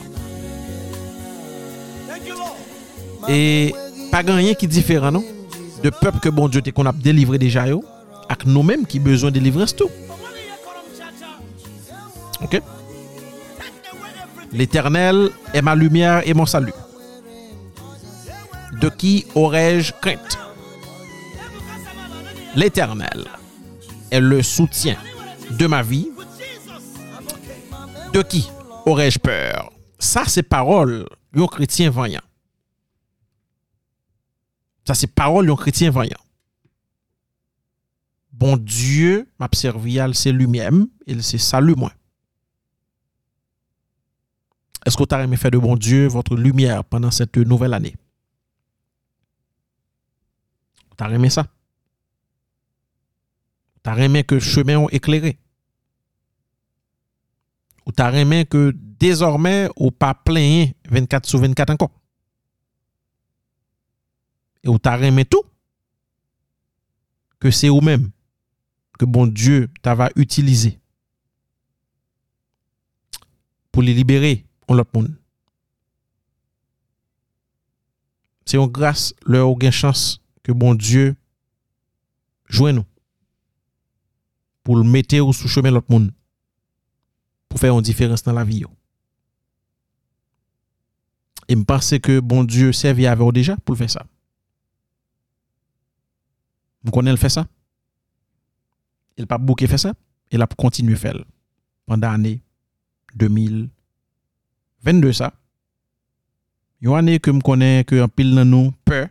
E 3.29 3.73
pa 4.13 4.23
ganyen 4.23 4.55
ki 4.55 4.69
diferan 4.71 5.19
nou, 5.19 5.27
de 5.83 5.91
pep 5.99 6.23
ke 6.23 6.31
bon 6.33 6.49
diote 6.49 6.73
kon 6.73 6.89
ap 6.89 7.03
delivre 7.03 7.41
deja 7.41 7.67
yo, 7.69 7.83
ak 8.31 8.47
nou 8.47 8.63
menm 8.65 8.87
ki 8.89 9.03
bezon 9.03 9.35
delivre 9.35 9.67
stou. 9.69 9.91
Ok? 12.45 12.61
L'éternel 14.55 15.31
est 15.53 15.63
ma 15.63 15.75
lumière 15.75 16.23
et 16.29 16.33
mon 16.33 16.47
salut. 16.47 16.73
De 18.81 18.89
qui 18.89 19.27
aurais-je 19.35 19.93
crainte? 20.01 20.39
L'éternel 22.55 23.25
est 24.13 24.21
le 24.21 24.45
soutien 24.45 24.97
de 25.51 25.67
ma 25.67 25.83
vie. 25.83 26.09
De 28.13 28.23
qui 28.23 28.49
aurais-je 28.87 29.19
peur? 29.19 29.73
Ça, 29.99 30.23
c'est 30.29 30.45
parole 30.45 31.09
d'un 31.33 31.49
chrétien 31.49 31.91
vaillant. 31.91 32.23
Ça, 34.87 34.95
c'est 34.95 35.09
parole 35.09 35.49
d'un 35.49 35.57
chrétien 35.57 35.91
vaillant. 35.91 36.23
Bon 38.31 38.57
Dieu 38.57 39.29
m'a 39.41 39.49
servi, 39.53 39.99
à 39.99 40.13
c'est 40.13 40.31
lui-même, 40.31 40.87
il 41.09 41.25
c'est 41.25 41.39
salut 41.39 41.75
moi. 41.77 41.93
Est-ce 44.85 44.97
que 44.97 45.03
vous 45.03 45.15
avez 45.15 45.25
aimé 45.25 45.37
faire 45.37 45.51
de 45.51 45.59
bon 45.59 45.77
Dieu 45.77 46.07
votre 46.07 46.37
lumière 46.37 46.85
pendant 46.85 47.11
cette 47.11 47.37
nouvelle 47.37 47.73
année? 47.73 47.97
Vous 50.91 51.05
avez 51.05 51.15
aimé 51.17 51.31
ça? 51.31 51.47
Vous 53.85 53.91
avez 53.91 54.05
aimé 54.05 54.25
que 54.25 54.35
le 54.35 54.41
chemin 54.41 54.87
est 54.89 54.95
éclairé? 54.95 55.39
Vous 57.87 57.93
avez 57.99 58.21
aimé 58.21 58.47
que 58.47 58.73
désormais, 58.77 59.69
vous 59.77 59.91
pas 59.91 60.15
plein 60.15 60.67
24 60.89 61.27
sur 61.27 61.41
24 61.41 61.71
encore? 61.71 61.91
Et 64.63 64.69
vous 64.69 64.79
avez 64.85 65.07
aimé 65.09 65.25
tout? 65.25 65.43
Que 67.39 67.51
c'est 67.51 67.69
vous-même 67.69 68.11
que 68.99 69.05
bon 69.05 69.27
Dieu 69.27 69.69
t'a 69.83 69.95
va 69.95 70.11
utiliser 70.17 70.79
pour 73.73 73.83
les 73.83 73.93
libérer 73.93 74.47
en 74.69 74.75
l'autre 74.75 74.91
monde. 74.95 75.15
C'est 78.45 78.59
une 78.59 78.67
grâce, 78.67 79.15
leur 79.27 79.51
ou 79.51 79.59
chance 79.71 80.21
que 80.43 80.53
bon 80.53 80.75
Dieu 80.75 81.17
joue 82.47 82.71
nous 82.71 82.85
pour 84.63 84.77
le 84.77 84.83
mettre 84.83 85.19
au 85.21 85.33
sous 85.33 85.49
chemin 85.49 85.71
l'autre 85.71 85.91
monde 85.91 86.13
pour 87.49 87.59
faire 87.59 87.75
une 87.77 87.83
différence 87.83 88.23
dans 88.23 88.33
la 88.33 88.45
vie. 88.45 88.65
Et 91.49 91.57
me 91.57 91.65
pense 91.65 91.95
que 92.03 92.21
bon 92.21 92.45
Dieu 92.45 92.73
servi 92.73 93.07
avec 93.07 93.23
vous 93.23 93.33
déjà 93.33 93.57
pour 93.57 93.77
faire 93.77 93.91
ça. 93.91 94.07
Vous 96.83 96.91
connaissez 96.91 97.13
le 97.13 97.19
fait 97.19 97.29
ça? 97.29 97.47
Il 99.17 99.27
pas 99.27 99.39
bouqué 99.39 99.67
fait 99.67 99.79
ça, 99.79 99.95
il 100.31 100.43
a 100.43 100.47
continué 100.47 100.97
faire 100.97 101.15
le 101.15 101.25
pendant 101.87 102.11
l'année 102.11 102.43
22 104.85 105.13
ça. 105.13 105.33
Yon 106.81 106.95
année 106.95 107.19
que 107.19 107.31
me 107.31 107.41
connais 107.41 107.85
que 107.85 108.03
en 108.03 108.09
pile 108.09 108.35
dans 108.35 108.45
nous 108.45 108.73
peur 108.85 109.09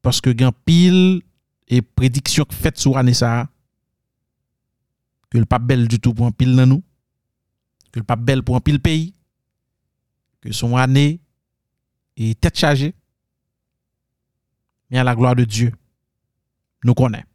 parce 0.00 0.20
que 0.22 0.30
grand 0.30 0.52
pile 0.64 1.20
et 1.68 1.82
prédiction 1.82 2.46
faite 2.50 2.78
sur 2.78 2.96
année 2.96 3.12
ça 3.12 3.50
que 5.28 5.36
le 5.36 5.44
pas 5.44 5.58
belle 5.58 5.86
du 5.86 6.00
tout 6.00 6.14
pour 6.14 6.24
en 6.24 6.32
pile 6.32 6.56
dans 6.56 6.64
nous 6.64 6.82
que 7.92 7.98
le 7.98 8.04
pas 8.04 8.16
belle 8.16 8.42
pour 8.42 8.54
en 8.54 8.60
pile 8.60 8.80
pays 8.80 9.14
que 10.40 10.52
son 10.52 10.76
année 10.76 11.20
est 12.16 12.40
tête 12.40 12.56
chargée 12.56 12.94
mais 14.88 14.98
à 14.98 15.04
la 15.04 15.14
gloire 15.14 15.36
de 15.36 15.44
Dieu 15.44 15.72
nous 16.84 16.94
connaît 16.94 17.26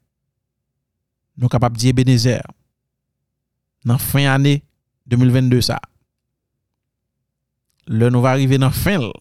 nous 1.37 1.49
capable 1.49 1.77
dire 1.77 1.93
Bénézer 1.93 2.41
dans 3.85 3.99
fin 3.99 4.25
année 4.25 4.63
2022 5.05 5.61
ça 5.61 5.79
le 7.91 8.09
nou 8.09 8.23
va 8.23 8.31
arrive 8.35 8.59
nan 8.61 8.71
fin 8.71 9.03
l, 9.03 9.11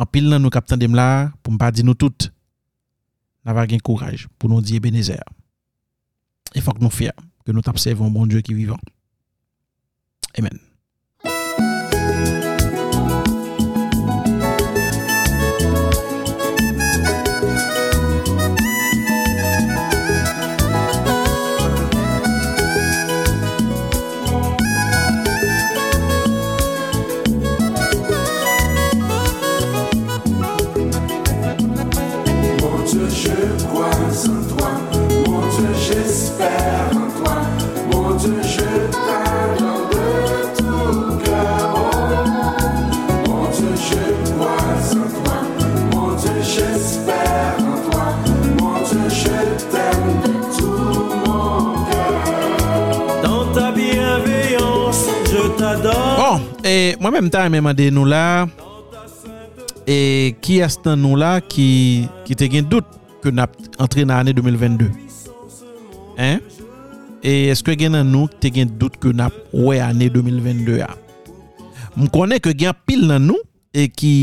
an 0.00 0.08
pil 0.08 0.30
nan 0.30 0.40
nou 0.44 0.54
kapten 0.54 0.80
dem 0.80 0.96
la 0.96 1.28
pou 1.42 1.52
mpa 1.52 1.70
di 1.74 1.84
nou 1.84 1.98
tout, 1.98 2.30
nan 3.44 3.56
va 3.56 3.66
gen 3.68 3.82
kouraj 3.84 4.26
pou 4.38 4.48
nou 4.48 4.64
di 4.64 4.78
Ebenezer. 4.78 5.24
E 6.56 6.64
fok 6.64 6.80
nou 6.80 6.92
fia, 6.92 7.12
ke 7.44 7.52
nou 7.52 7.64
tapsev 7.64 8.00
an 8.04 8.14
bon 8.14 8.30
Diyo 8.30 8.40
ki 8.44 8.56
vivan. 8.56 8.80
Amen. 10.38 10.67
E 56.88 56.94
mwen 56.96 57.12
mèm 57.12 57.26
ta 57.28 57.42
mèman 57.52 57.76
de 57.76 57.90
nou 57.92 58.08
la, 58.08 58.46
e 59.84 59.96
ki 60.40 60.54
astan 60.64 61.02
nou 61.02 61.18
la 61.20 61.34
ki, 61.44 61.66
ki 62.24 62.36
te 62.38 62.46
gen 62.48 62.68
dout 62.70 62.94
ke 63.20 63.32
nap 63.34 63.52
entre 63.82 64.06
nan 64.06 64.22
ane 64.22 64.32
2022? 64.32 64.86
Hein? 66.16 66.40
E 67.20 67.34
eske 67.52 67.74
gen 67.76 67.92
nan 67.92 68.08
nou 68.08 68.30
te 68.40 68.48
gen 68.54 68.70
dout 68.80 68.96
ke 69.02 69.12
nap 69.12 69.36
wè 69.52 69.82
ane 69.84 70.08
2022 70.14 70.78
a? 70.86 70.88
M 71.98 72.08
konen 72.14 72.40
ke 72.40 72.54
gen 72.56 72.72
pil 72.88 73.04
nan 73.10 73.28
nou 73.28 73.42
e 73.74 73.84
ki... 73.92 74.14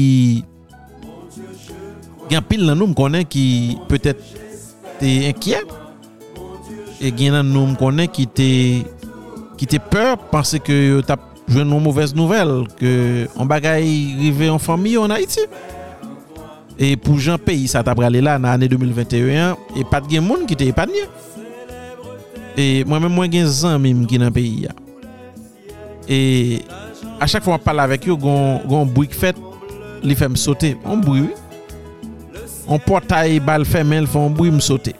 Gen 2.31 2.49
pil 2.49 2.65
nan 2.65 2.81
nou 2.81 2.89
m 2.89 2.97
konen 2.97 3.27
ki 3.29 3.45
peutet 3.91 4.25
te 5.03 5.13
enkyen. 5.29 5.69
E 6.97 7.13
gen 7.13 7.37
nan 7.37 7.53
nou 7.53 7.69
m 7.69 7.77
konen 7.77 8.09
ki 8.09 8.25
te... 8.33 8.51
Ki 9.55 9.69
te 9.69 9.77
peur 9.91 10.17
parce 10.33 10.57
ke 10.65 10.81
yo 10.87 11.05
tap 11.05 11.34
jwen 11.49 11.67
nou 11.69 11.81
mouvez 11.83 12.13
nouvel 12.17 12.63
ke 12.79 12.91
an 13.37 13.47
bagay 13.49 13.85
rive 14.19 14.49
an 14.49 14.61
fami 14.61 14.95
yo 14.95 15.05
an 15.05 15.13
Haiti. 15.15 15.45
E 16.75 16.95
pou 16.99 17.21
jan 17.21 17.39
peyi 17.39 17.69
sa 17.71 17.83
tab 17.85 18.01
rale 18.03 18.19
la 18.23 18.35
nan 18.41 18.57
ane 18.57 18.67
2021 18.71 19.77
e 19.79 19.85
pat 19.87 20.07
gen 20.11 20.25
moun 20.25 20.43
ki 20.49 20.57
te 20.59 20.67
epanye. 20.73 21.05
E 22.55 22.83
mwen 22.87 23.05
men 23.05 23.13
mwen 23.15 23.31
gen 23.31 23.47
zan 23.51 23.79
mim 23.83 24.03
ki 24.09 24.19
nan 24.19 24.33
peyi 24.35 24.65
ya. 24.65 24.75
E 26.07 26.19
a 27.19 27.27
chak 27.31 27.45
fwa 27.45 27.59
pala 27.61 27.87
vek 27.93 28.09
yo 28.09 28.17
gon, 28.19 28.61
gon 28.67 28.91
bouik 28.91 29.15
fet 29.15 29.39
li 30.03 30.17
fem 30.19 30.35
sote. 30.39 30.75
An 30.83 31.03
bouik. 31.03 31.31
On 32.65 32.81
potay 32.81 33.37
bal 33.45 33.63
femel 33.69 34.09
fwa 34.09 34.25
an 34.27 34.35
bouik 34.35 34.57
m 34.57 34.63
sote. 34.63 34.95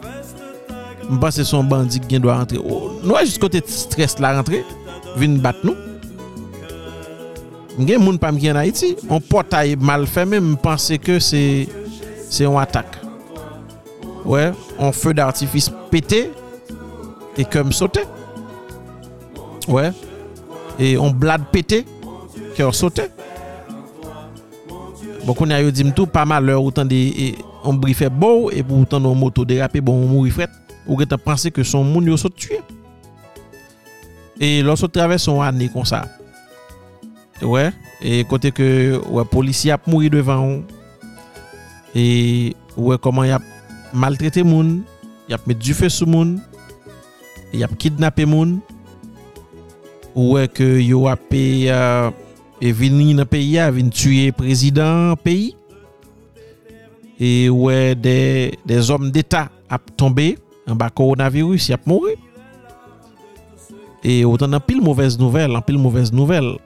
M 1.09 1.19
bas 1.21 1.35
se 1.37 1.43
son 1.45 1.67
bandik 1.69 2.07
gen 2.09 2.23
do 2.23 2.31
a 2.31 2.39
rentre. 2.39 2.61
Oh, 2.63 2.95
nou 3.03 3.19
a 3.19 3.25
jist 3.25 3.41
kote 3.43 3.59
stres 3.69 4.15
la 4.23 4.37
rentre. 4.39 4.63
Vin 5.19 5.37
bat 5.43 5.59
nou. 5.67 5.84
Mgen 7.75 7.99
moun 7.99 8.19
pa 8.21 8.31
mgen 8.31 8.55
Haiti, 8.55 8.93
on 9.11 9.19
potay 9.19 9.75
mal 9.75 10.05
feme, 10.07 10.39
mpense 10.39 10.95
ke 11.03 11.17
se 11.19 11.41
yon 12.39 12.55
atak. 12.61 13.01
Ouè, 14.25 14.47
on 14.79 14.95
fe 14.95 15.11
d'artifis 15.17 15.67
pete, 15.91 16.21
e 17.35 17.43
kem 17.51 17.73
sote. 17.75 18.05
Ouè, 19.67 19.91
e 20.79 20.95
on 21.01 21.11
blad 21.19 21.49
pete, 21.51 21.83
ke 22.55 22.63
yon 22.63 22.75
sote. 22.75 23.09
Bon 25.25 25.35
konye 25.35 25.59
yo 25.59 25.73
di 25.73 25.83
mtou, 25.83 26.07
pa 26.07 26.23
mal 26.29 26.47
lor 26.47 26.63
outan 26.63 26.87
de, 26.87 27.01
e, 27.11 27.29
on 27.65 27.75
brife 27.81 28.07
bou, 28.07 28.47
e 28.53 28.63
pou 28.63 28.85
outan 28.85 29.03
nou 29.03 29.17
moto 29.17 29.43
derape, 29.43 29.83
bon 29.83 30.05
mou 30.07 30.23
rifret, 30.23 30.53
ou 30.85 30.95
gen 31.01 31.11
te 31.11 31.19
pense 31.19 31.51
ke 31.51 31.65
son 31.67 31.83
moun 31.83 32.07
yo 32.07 32.15
sote 32.21 32.39
tue. 32.39 32.61
E 34.39 34.61
lor 34.63 34.79
sote 34.79 34.95
traves 34.95 35.27
son 35.27 35.43
ane 35.43 35.67
kon 35.73 35.83
sa. 35.87 36.05
Ouais, 37.41 37.71
et 38.01 38.23
côté 38.23 38.51
que 38.51 39.01
ouais, 39.09 39.25
policier 39.25 39.71
a 39.71 39.79
mouru 39.87 40.09
devant 40.09 40.61
et 41.93 42.55
ouais 42.77 42.95
comment 43.01 43.25
il 43.25 43.31
a 43.31 43.39
maltraité 43.93 44.41
moun, 44.41 44.83
il 45.27 45.35
a 45.35 45.37
mis 45.45 45.53
du 45.53 45.73
feu 45.73 45.89
sur 45.89 46.07
moun, 46.07 46.39
il 47.51 47.61
a 47.61 47.67
kidnappé 47.67 48.25
moun. 48.25 48.59
Ouais 50.15 50.47
que 50.47 50.79
yo 50.79 51.09
a 51.09 51.17
payé 51.17 51.71
euh, 51.71 52.09
et 52.61 52.71
vini 52.71 53.13
dans 53.13 53.25
pays 53.25 53.59
a 53.59 53.69
vini 53.69 53.89
tuer 53.89 54.31
président 54.31 55.13
pays. 55.17 55.57
Et 57.19 57.49
ouais 57.49 57.95
des 57.95 58.57
des 58.65 58.89
hommes 58.89 59.11
d'état 59.11 59.49
a 59.69 59.77
tombé 59.77 60.37
en 60.67 60.75
bas 60.75 60.89
coronavirus, 60.89 61.67
il 61.67 61.73
a 61.73 61.77
mouru. 61.85 62.11
Et 64.05 64.23
autant 64.23 64.53
en 64.53 64.59
pile 64.61 64.81
mauvaise 64.81 65.19
nouvelle, 65.19 65.53
en 65.53 65.61
pile 65.61 65.77
mauvaise 65.77 66.13
nouvelle. 66.13 66.57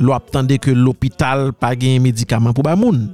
lo 0.00 0.14
ap 0.16 0.30
tande 0.32 0.56
ke 0.62 0.72
l'opital 0.72 1.50
pa 1.52 1.74
gen 1.78 2.00
medikaman 2.04 2.54
pou 2.56 2.64
ba 2.64 2.76
moun. 2.78 3.10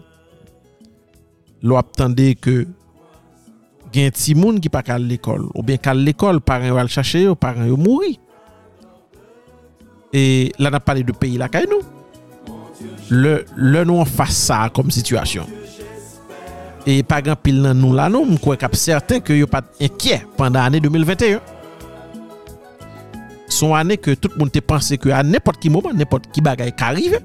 Lo 1.66 1.79
ap 1.81 1.90
tande 1.99 2.31
ke 2.38 2.61
gen 3.94 4.14
ti 4.14 4.37
moun 4.38 4.61
ki 4.62 4.70
pa 4.72 4.85
kal 4.87 5.03
l'ekol. 5.09 5.49
Ou 5.55 5.64
bien 5.66 5.81
kal 5.83 5.99
l'ekol, 6.07 6.40
paran 6.44 6.70
yo 6.70 6.79
al 6.81 6.92
chache 6.92 7.25
yo, 7.25 7.35
paran 7.35 7.68
yo 7.70 7.79
mouri. 7.81 8.14
E 10.14 10.53
la 10.62 10.70
nap 10.72 10.87
pale 10.87 11.03
de 11.07 11.14
peyi 11.16 11.40
la 11.40 11.51
kay 11.53 11.66
nou. 11.70 11.83
Le, 13.11 13.40
le 13.57 13.83
nou 13.87 14.03
an 14.03 14.09
fase 14.09 14.38
sa 14.46 14.66
kom 14.75 14.92
situasyon. 14.94 15.51
E 16.87 17.01
pa 17.07 17.18
gen 17.25 17.38
pil 17.42 17.59
nan 17.64 17.81
nou 17.83 17.96
la 17.99 18.07
nou, 18.12 18.22
mkwe 18.37 18.55
kap 18.61 18.77
certain 18.79 19.22
ke 19.25 19.35
yo 19.35 19.51
pat 19.51 19.66
enkye 19.83 20.20
pandan 20.38 20.70
ane 20.70 20.83
2021. 20.85 21.56
son 23.57 23.73
ane 23.77 23.97
ke 24.01 24.14
tout 24.21 24.35
moun 24.37 24.53
te 24.53 24.61
panse 24.61 24.99
ke 25.01 25.12
an 25.16 25.31
nepot 25.33 25.57
ki 25.61 25.73
mouman, 25.73 25.97
nepot 25.97 26.25
ki 26.35 26.45
bagay 26.45 26.73
ka 26.77 26.92
rive, 26.97 27.23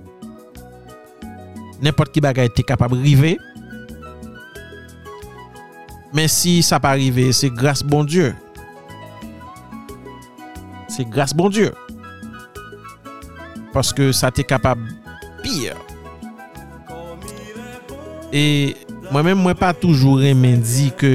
nepot 1.84 2.12
ki 2.13 2.24
bagay 2.24 2.48
te 2.56 2.63
kapab 2.67 2.96
rive, 2.96 3.36
men 6.15 6.32
si 6.32 6.60
sa 6.65 6.80
pa 6.84 6.96
rive, 7.00 7.30
se 7.36 7.52
grase 7.52 7.88
bon 7.88 8.08
Diyo. 8.08 8.32
Se 10.91 11.04
grase 11.08 11.36
bon 11.36 11.52
Diyo. 11.52 11.72
Paske 13.76 14.10
sa 14.15 14.32
te 14.36 14.44
kapab 14.48 14.80
pire. 15.44 15.78
E 18.32 18.44
mwen 19.12 19.32
men 19.32 19.39
mwen 19.39 19.60
pa 19.60 19.76
toujou 19.76 20.20
remen 20.20 20.63
di 20.63 20.89
ke 20.96 21.13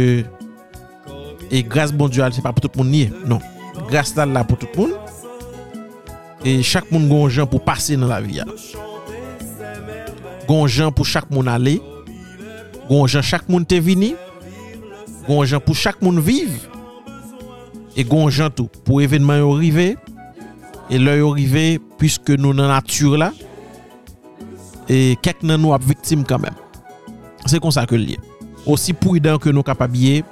e 1.49 1.61
grase 1.65 1.97
bon 1.97 2.13
Diyo 2.13 2.25
al 2.25 2.37
se 2.37 2.45
pa 2.45 2.53
pou 2.53 2.65
tout 2.65 2.81
moun 2.81 2.93
niye, 2.93 3.13
non. 3.25 3.41
grâce 3.89 4.15
la 4.17 4.45
pour 4.45 4.59
tout 4.59 4.67
le 4.75 4.81
monde 4.81 4.93
E 6.47 6.61
chak 6.63 6.93
moun 6.95 7.09
gonjan 7.11 7.49
pou 7.51 7.59
pase 7.59 7.97
nan 7.99 8.13
la 8.13 8.21
viya. 8.23 8.45
Gonjan 10.47 10.93
pou 10.95 11.03
chak 11.03 11.27
moun 11.33 11.49
ale. 11.51 11.81
Gonjan 12.87 13.25
chak 13.27 13.49
moun 13.51 13.67
te 13.67 13.81
vini. 13.83 14.13
Gonjan 15.27 15.59
pou 15.65 15.75
chak 15.75 15.99
moun 16.05 16.21
vive. 16.23 16.61
E 17.99 18.05
gonjan 18.07 18.53
tou 18.55 18.71
pou 18.87 19.03
evenman 19.03 19.41
yo 19.41 19.57
rive. 19.59 19.89
E 20.87 21.01
lè 21.03 21.17
yo 21.19 21.33
rive 21.35 21.81
pwiske 21.99 22.39
nou 22.39 22.55
nan 22.55 22.71
natyur 22.71 23.19
la. 23.25 23.33
E 24.87 25.17
kek 25.27 25.43
nan 25.43 25.59
nou 25.65 25.75
ap 25.75 25.83
viktim 25.83 26.23
kanmen. 26.23 26.55
Se 27.51 27.59
kon 27.59 27.75
sa 27.75 27.89
ke 27.91 27.99
liye. 27.99 28.23
Osi 28.63 28.95
pou 28.95 29.19
idan 29.19 29.43
ke 29.43 29.51
nou 29.51 29.67
kapabye. 29.67 30.23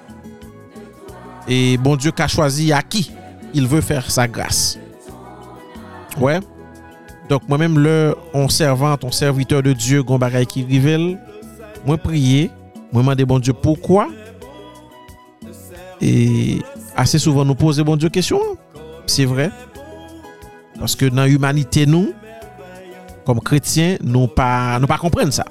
E 1.50 1.74
bon 1.82 1.98
Diyo 1.98 2.14
ka 2.14 2.30
chwazi 2.30 2.70
a 2.70 2.86
ki 2.86 3.08
il 3.50 3.66
ve 3.66 3.82
fèr 3.82 4.06
sa 4.14 4.30
grase. 4.30 4.84
Donk 7.28 7.46
mwen 7.48 7.62
menm 7.64 7.80
lè 7.82 7.96
On 8.36 8.48
servant, 8.52 8.98
on 9.02 9.12
serviteur 9.14 9.62
de 9.62 9.72
dieu 9.72 10.02
Gon 10.02 10.20
bagay 10.22 10.46
ki 10.48 10.64
rivel 10.68 11.14
Mwen 11.84 12.00
priye 12.02 12.50
Mwen 12.92 13.08
mande 13.08 13.26
bon 13.28 13.42
dieu 13.42 13.56
poukwa 13.56 14.08
E 16.04 16.60
ase 17.00 17.18
souvan 17.22 17.48
nou 17.48 17.58
pose 17.58 17.82
bon 17.86 17.98
diyo 17.98 18.12
kesyon 18.14 18.54
Se 19.10 19.26
vre 19.28 19.50
Paske 20.78 21.10
nan 21.14 21.30
humanite 21.32 21.86
nou 21.88 22.12
Kom 23.26 23.40
kretien 23.42 23.98
Nou 24.04 24.28
pa 24.30 25.00
kompren 25.00 25.32
sa 25.34 25.46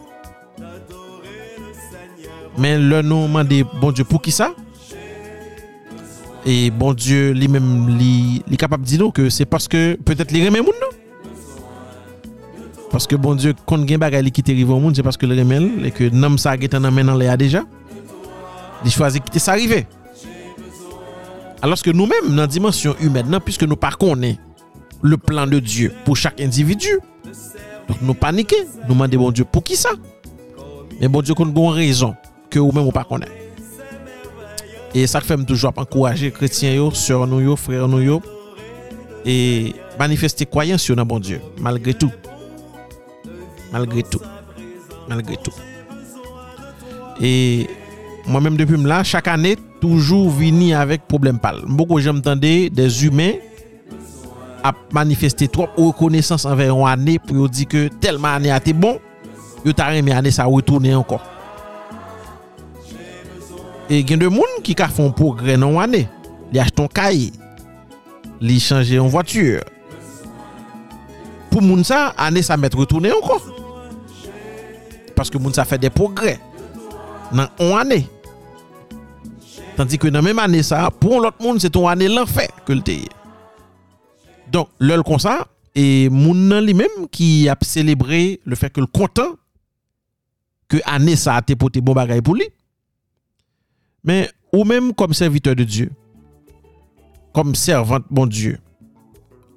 Men 2.54 2.86
lè 2.92 3.02
nou 3.02 3.28
mande 3.32 3.64
bon 3.82 3.96
diyo 3.96 4.06
pou 4.08 4.22
ki 4.22 4.34
sa 4.36 4.54
E 6.44 6.70
bon 6.76 6.98
diyo 6.98 7.32
li 7.38 7.48
mem 7.52 7.70
Li 7.96 8.60
kapap 8.60 8.84
di 8.84 9.00
nou 9.02 9.14
ke 9.16 9.30
se 9.34 9.48
paske 9.50 9.96
Petet 10.04 10.34
li 10.36 10.44
remen 10.46 10.66
moun 10.68 10.80
nou 10.84 10.92
Paske 12.94 13.18
bon 13.20 13.40
diyo 13.40 13.56
Kon 13.70 13.88
gen 13.90 14.02
bagay 14.04 14.26
li 14.26 14.34
kite 14.34 14.56
rive 14.56 14.76
moun 14.76 14.96
Se 14.96 15.06
paske 15.06 15.30
li 15.30 15.40
remen 15.40 15.86
E 15.88 15.94
ke 15.96 16.12
nam 16.14 16.40
sa 16.42 16.58
getan 16.60 16.84
nan 16.84 16.96
men 16.96 17.08
nan 17.12 17.20
le 17.22 17.32
a 17.32 17.40
deja 17.40 17.64
Li 18.84 18.92
chwazi 18.92 19.24
kite 19.24 19.40
sa 19.44 19.56
rive 19.60 19.86
aloske 21.64 21.94
nou 21.96 22.10
men 22.10 22.34
nan 22.36 22.50
dimensyon 22.52 22.98
humen 23.00 23.30
nan, 23.32 23.42
piske 23.44 23.68
nou 23.68 23.80
pa 23.80 23.94
konen 23.96 24.36
le 25.04 25.20
plan 25.20 25.48
de 25.50 25.62
Diyo 25.64 25.92
pou 26.04 26.16
chak 26.20 26.42
individu. 26.44 27.00
Nou 28.02 28.16
panike, 28.20 28.58
nou 28.88 28.98
mande 29.00 29.20
bon 29.20 29.32
Diyo 29.36 29.48
pou 29.48 29.64
ki 29.64 29.78
sa. 29.80 29.96
Men 31.00 31.12
bon 31.12 31.24
Diyo 31.24 31.38
kon 31.40 31.54
bon 31.56 31.76
rezon 31.76 32.16
ke 32.52 32.60
ou 32.62 32.76
men 32.76 32.84
ou 32.84 32.96
pa 32.96 33.06
konen. 33.08 33.43
E 34.94 35.08
sak 35.10 35.26
fèm 35.26 35.42
toujwa 35.50 35.72
ap 35.72 35.80
ankouraje 35.82 36.30
kretien 36.36 36.76
yo, 36.78 36.92
sèr 36.94 37.24
nou 37.26 37.42
yo, 37.42 37.56
frèr 37.58 37.88
nou 37.90 37.98
yo, 38.04 38.20
e 39.26 39.74
manifeste 39.98 40.46
kwayans 40.46 40.86
yo 40.86 40.94
nan 40.98 41.08
bon 41.10 41.24
Diyo, 41.24 41.40
malgre 41.66 41.96
tou. 41.98 42.14
Malgre 43.74 44.04
tou. 44.06 44.22
Malgre 45.10 45.40
tou. 45.42 45.58
E 47.18 47.66
mwen 48.28 48.46
mèm 48.46 48.62
depi 48.62 48.78
m 48.78 48.86
la, 48.86 49.02
chak 49.02 49.32
anè, 49.34 49.56
toujou 49.82 50.30
vini 50.38 50.76
avèk 50.78 51.10
problem 51.10 51.42
pal. 51.42 51.64
Mboko 51.66 51.98
jèm 51.98 52.22
tende 52.22 52.54
des 52.70 53.02
humè 53.02 53.32
ap 54.64 54.78
manifeste 54.94 55.50
trop 55.50 55.74
ou 55.74 55.90
rekonesans 55.90 56.46
anvey 56.46 56.70
an 56.70 56.86
anè 56.94 57.18
pou 57.18 57.42
yo 57.42 57.50
di 57.50 57.66
ke 57.66 57.88
telman 57.98 58.44
anè 58.44 58.54
a 58.54 58.62
te 58.62 58.78
bon, 58.78 59.02
yo 59.66 59.74
tarè 59.74 60.06
mè 60.06 60.14
anè 60.22 60.38
sa 60.38 60.46
wè 60.46 60.62
tourne 60.62 60.94
ankon. 60.94 61.33
E 63.92 64.00
gen 64.08 64.22
de 64.22 64.30
moun 64.32 64.62
ki 64.64 64.76
ka 64.80 64.88
fon 64.92 65.12
progre 65.16 65.58
nan 65.60 65.76
wane. 65.76 66.06
Li 66.54 66.62
achton 66.62 66.88
kay. 66.88 67.28
Li 68.44 68.60
chanje 68.64 68.96
yon 68.96 69.12
vwature. 69.12 69.64
Pou 71.52 71.62
moun 71.62 71.84
sa, 71.86 72.12
ane 72.18 72.42
sa 72.46 72.58
met 72.58 72.74
retourne 72.78 73.12
yon 73.12 73.24
kon. 73.26 73.52
Paske 75.18 75.40
moun 75.40 75.56
sa 75.56 75.68
fe 75.68 75.80
de 75.82 75.92
progre. 75.94 76.38
Nan 77.36 77.52
yon 77.60 77.76
ane. 77.82 78.00
Tanti 79.78 79.98
ke 79.98 80.12
nan 80.14 80.26
menm 80.26 80.42
ane 80.42 80.62
sa, 80.66 80.86
pou 80.94 81.20
lot 81.22 81.40
moun 81.42 81.60
se 81.62 81.72
ton 81.74 81.90
ane 81.90 82.08
lan 82.12 82.30
fe 82.30 82.48
ke 82.68 82.78
lte 82.78 82.98
ye. 83.04 83.12
Don, 84.54 84.68
lèl 84.78 85.02
kon 85.06 85.22
sa, 85.22 85.42
e 85.74 86.08
moun 86.14 86.48
nan 86.52 86.62
li 86.64 86.76
menm 86.78 87.08
ki 87.12 87.50
ap 87.50 87.66
celebre 87.66 88.38
le 88.46 88.58
fe 88.60 88.70
ke 88.70 88.84
l 88.84 88.90
kontan 88.94 89.34
ke 90.70 90.82
ane 90.90 91.16
sa 91.18 91.40
te 91.46 91.58
pote 91.60 91.82
bon 91.82 91.98
bagay 91.98 92.22
pou 92.22 92.38
li. 92.38 92.48
Mais 94.04 94.30
ou 94.52 94.64
même 94.64 94.94
comme 94.94 95.14
serviteur 95.14 95.56
de 95.56 95.64
Dieu, 95.64 95.92
comme 97.34 97.56
servante, 97.56 98.04
bon 98.10 98.28
Dieu, 98.28 98.60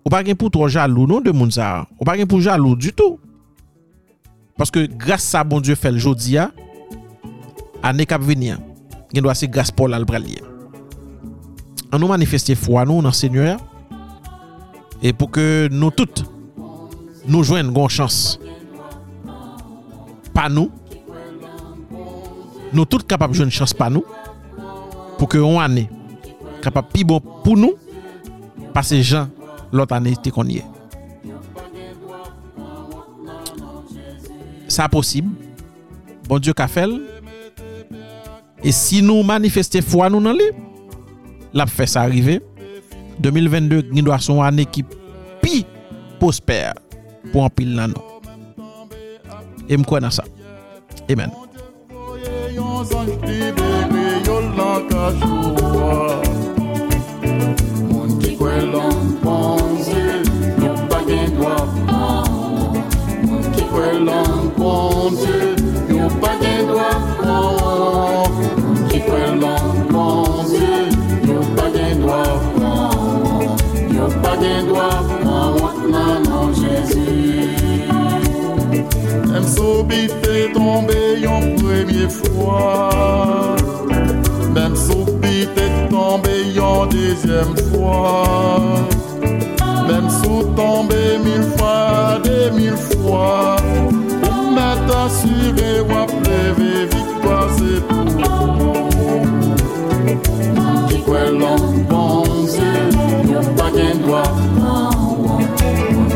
ou 0.05 0.09
pas 0.09 0.23
pour 0.39 0.51
trop 0.53 0.69
jaloux, 0.69 1.07
non, 1.07 1.21
de 1.21 1.33
moun 1.33 1.51
ça. 1.51 1.87
Ou 2.01 2.05
pas 2.05 2.15
pour 2.27 2.41
jaloux 2.41 2.77
du 2.77 2.93
tout. 2.93 3.19
Parce 4.57 4.71
que 4.71 4.87
grâce 4.87 5.35
à 5.35 5.43
bon 5.43 5.61
Dieu 5.61 5.75
fait 5.75 5.91
le 5.91 5.99
jodi, 5.99 6.39
année 7.83 8.07
cap 8.07 8.23
venir, 8.23 8.59
il 9.13 9.21
doit 9.21 9.35
c'est 9.35 9.49
grâce 9.49 9.73
al 9.79 9.91
l'albralier. 9.91 10.41
On 11.93 11.99
nous 11.99 12.09
manifester 12.09 12.55
foi 12.55 12.85
nous 12.85 13.03
dans 13.03 13.13
Seigneur 13.13 13.59
et 15.03 15.13
pour 15.13 15.31
que 15.31 15.69
nous 15.71 15.91
toutes 15.91 16.25
nous 17.27 17.43
joignent 17.43 17.73
une 17.75 17.89
chance. 17.89 18.39
Pas 20.33 20.49
nous. 20.49 20.71
Nous 22.73 22.85
toutes 22.85 23.07
capables 23.07 23.33
de 23.33 23.37
jouer 23.39 23.45
une 23.47 23.51
chance 23.51 23.73
pas 23.73 23.91
nous. 23.91 24.05
pou 25.17 25.29
ke 25.31 25.41
yon 25.41 25.61
ane 25.63 25.87
kapap 26.65 26.89
pi 26.93 27.05
bon 27.07 27.23
pou 27.45 27.57
nou 27.59 27.77
pa 28.75 28.83
se 28.87 29.01
jan 29.01 29.31
lot 29.75 29.93
ane 29.97 30.15
te 30.23 30.33
konye. 30.35 30.65
Sa 34.69 34.89
posib, 34.93 35.29
bon 36.27 36.43
Diyo 36.43 36.55
ka 36.57 36.67
fel, 36.69 36.99
e 38.61 38.73
si 38.75 39.01
nou 39.05 39.25
manifeste 39.27 39.81
fwa 39.85 40.11
nou 40.13 40.21
nan 40.23 40.37
li, 40.37 40.51
la 41.57 41.69
pe 41.69 41.77
fè 41.79 41.89
sa 41.95 42.05
arrive, 42.05 42.41
2022 43.23 43.87
gni 43.93 44.05
do 44.05 44.13
a 44.13 44.21
son 44.21 44.43
ane 44.45 44.67
ki 44.69 44.85
pi 45.41 45.63
posper 46.21 46.77
pou 47.31 47.47
an 47.47 47.53
pil 47.55 47.73
nan 47.79 47.95
nou. 47.95 48.03
E 49.67 49.79
mkwen 49.79 50.05
nan 50.05 50.15
sa. 50.15 50.27
Amen. 51.11 51.31
Lan 55.07 55.21
kachouwa 55.21 56.23
Moun 57.89 58.19
ki 58.21 58.31
kwe 58.39 58.55
lan 58.73 58.99
panze 59.23 60.07
tombé 86.17 86.43
une 86.45 86.89
deuxième 86.89 87.57
fois. 87.73 88.25
Même 89.89 90.09
sous 90.11 90.43
tombé 90.57 91.19
mille 91.25 91.47
fois, 91.57 92.19
des 92.25 92.51
mille 92.51 92.77
fois 92.77 93.57
Pour 94.23 94.51
mettre 94.51 94.97
assuré 95.05 95.81
ou 95.81 95.93
à 95.93 96.07
lever 96.29 96.87
victoire 96.87 97.49
c'est 97.57 97.81
pour 97.87 98.05
Qui 100.89 100.99
quoi 101.03 101.25
l'homme 101.31 101.85
bon 101.89 102.23
Dieu, 102.47 102.75
yon 103.33 103.45
pas 103.55 103.71
qu'un 103.71 103.97
doigt. 104.05 104.33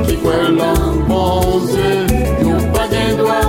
Qui 0.06 0.16
quoi 0.16 0.42
l'homme 0.48 1.04
bon 1.08 1.40
Dieu, 1.66 1.92
yon 2.48 2.60
pas 2.72 2.88
qu'un 2.88 3.12
doigt. 3.16 3.48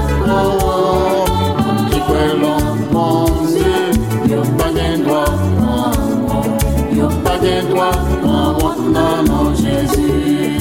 Qui 1.91 1.99
quoi 1.99 2.25
l'homme 2.41 2.81
bon 2.91 3.25
Dieu, 3.47 4.35
yon 4.35 4.43
pas 4.57 4.70
pas 7.67 7.91
qu'un 7.91 8.53
doigt 8.59 8.75
Non, 8.91 9.23
non, 9.23 9.55
Jésus 9.55 10.57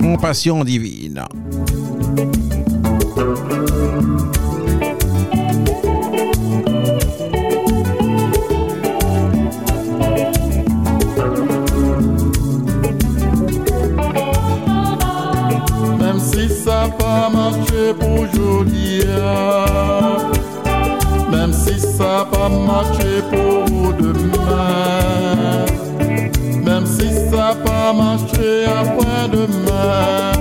Compassion 0.00 0.64
divine. 0.64 1.26
Pas 22.42 22.48
marché 22.48 23.22
pour 23.30 23.92
demain. 23.94 25.64
Même 26.64 26.86
si 26.86 27.08
ça 27.30 27.54
pas 27.64 27.92
marché 27.92 28.64
après 28.66 29.28
demain 29.30 30.32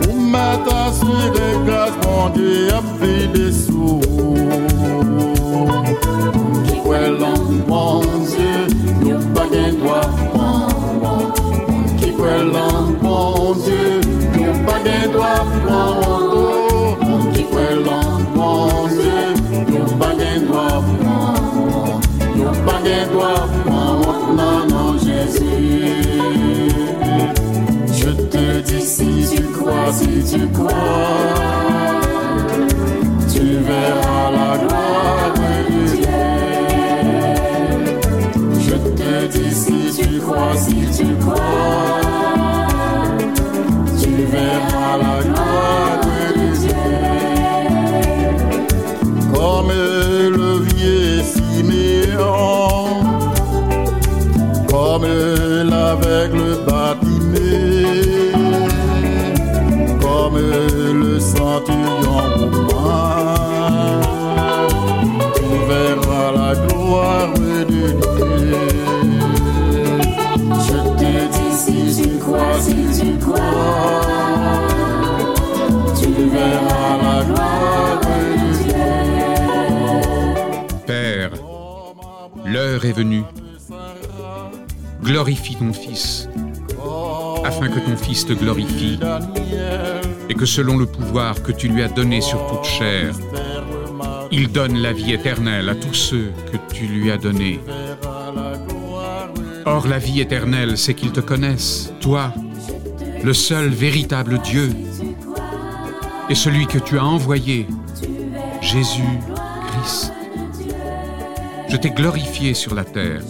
Pour 0.00 0.14
mettre 0.14 0.74
assuré 0.86 1.48
grâce 1.66 1.96
mon 2.06 2.28
Dieu 2.30 2.68
a 2.72 2.80
fait 2.98 3.26
des 3.28 3.52
sous. 3.52 4.00
Qui 6.66 6.76
quoi 6.82 7.08
l'homme 7.08 7.62
bon 7.68 8.00
Dieu 8.30 9.10
Yon 9.10 9.20
pas 9.34 9.46
qu'un 9.52 9.72
doigt 9.72 10.10
Qui 11.98 12.12
quoi 12.12 12.38
l'homme 12.38 12.96
bon 13.02 13.54
Dieu 13.64 14.00
Yon 14.40 14.64
pas 14.64 14.78
qu'un 14.84 15.08
doigt 15.12 16.23
Je 27.92 28.10
te 28.10 28.60
dis 28.60 28.82
si 28.82 29.10
tu 29.34 29.42
crois, 29.52 29.92
si 29.92 30.06
tu 30.30 30.46
crois 30.48 30.70
Tu 33.32 33.44
verras 33.66 34.30
la 34.30 34.58
gloire 34.58 35.32
de 35.34 35.52
Dieu 35.96 36.24
je 38.66 38.76
te 38.98 39.26
dis 39.26 39.54
si 39.54 40.02
tu 40.02 40.18
crois, 40.18 40.56
si 40.56 40.74
tu 40.96 41.06
crois, 41.16 42.00
tu 44.00 44.12
verras 44.24 44.96
la 44.98 45.22
gloire 45.22 46.00
de 46.02 46.20
Dieu. 46.60 46.84
Comme 49.32 49.72
le 50.36 50.53
comme 54.98 55.43
Glorifie 85.14 85.54
ton 85.54 85.72
Fils, 85.72 86.28
afin 87.44 87.68
que 87.68 87.78
ton 87.78 87.96
Fils 87.96 88.26
te 88.26 88.32
glorifie, 88.32 88.98
et 90.28 90.34
que 90.34 90.44
selon 90.44 90.76
le 90.76 90.86
pouvoir 90.86 91.40
que 91.40 91.52
tu 91.52 91.68
lui 91.68 91.84
as 91.84 91.88
donné 91.88 92.20
sur 92.20 92.44
toute 92.48 92.64
chair, 92.64 93.14
il 94.32 94.50
donne 94.50 94.76
la 94.76 94.92
vie 94.92 95.12
éternelle 95.12 95.68
à 95.68 95.76
tous 95.76 95.94
ceux 95.94 96.32
que 96.50 96.56
tu 96.74 96.86
lui 96.86 97.12
as 97.12 97.16
donnés. 97.16 97.60
Or 99.64 99.86
la 99.86 100.00
vie 100.00 100.20
éternelle, 100.20 100.76
c'est 100.76 100.94
qu'ils 100.94 101.12
te 101.12 101.20
connaissent, 101.20 101.92
toi, 102.00 102.34
le 103.22 103.32
seul 103.32 103.68
véritable 103.68 104.40
Dieu, 104.40 104.72
et 106.28 106.34
celui 106.34 106.66
que 106.66 106.78
tu 106.78 106.98
as 106.98 107.04
envoyé, 107.04 107.68
Jésus 108.60 109.20
Christ. 109.68 110.12
Je 111.68 111.76
t'ai 111.76 111.90
glorifié 111.90 112.52
sur 112.52 112.74
la 112.74 112.82
terre 112.82 113.22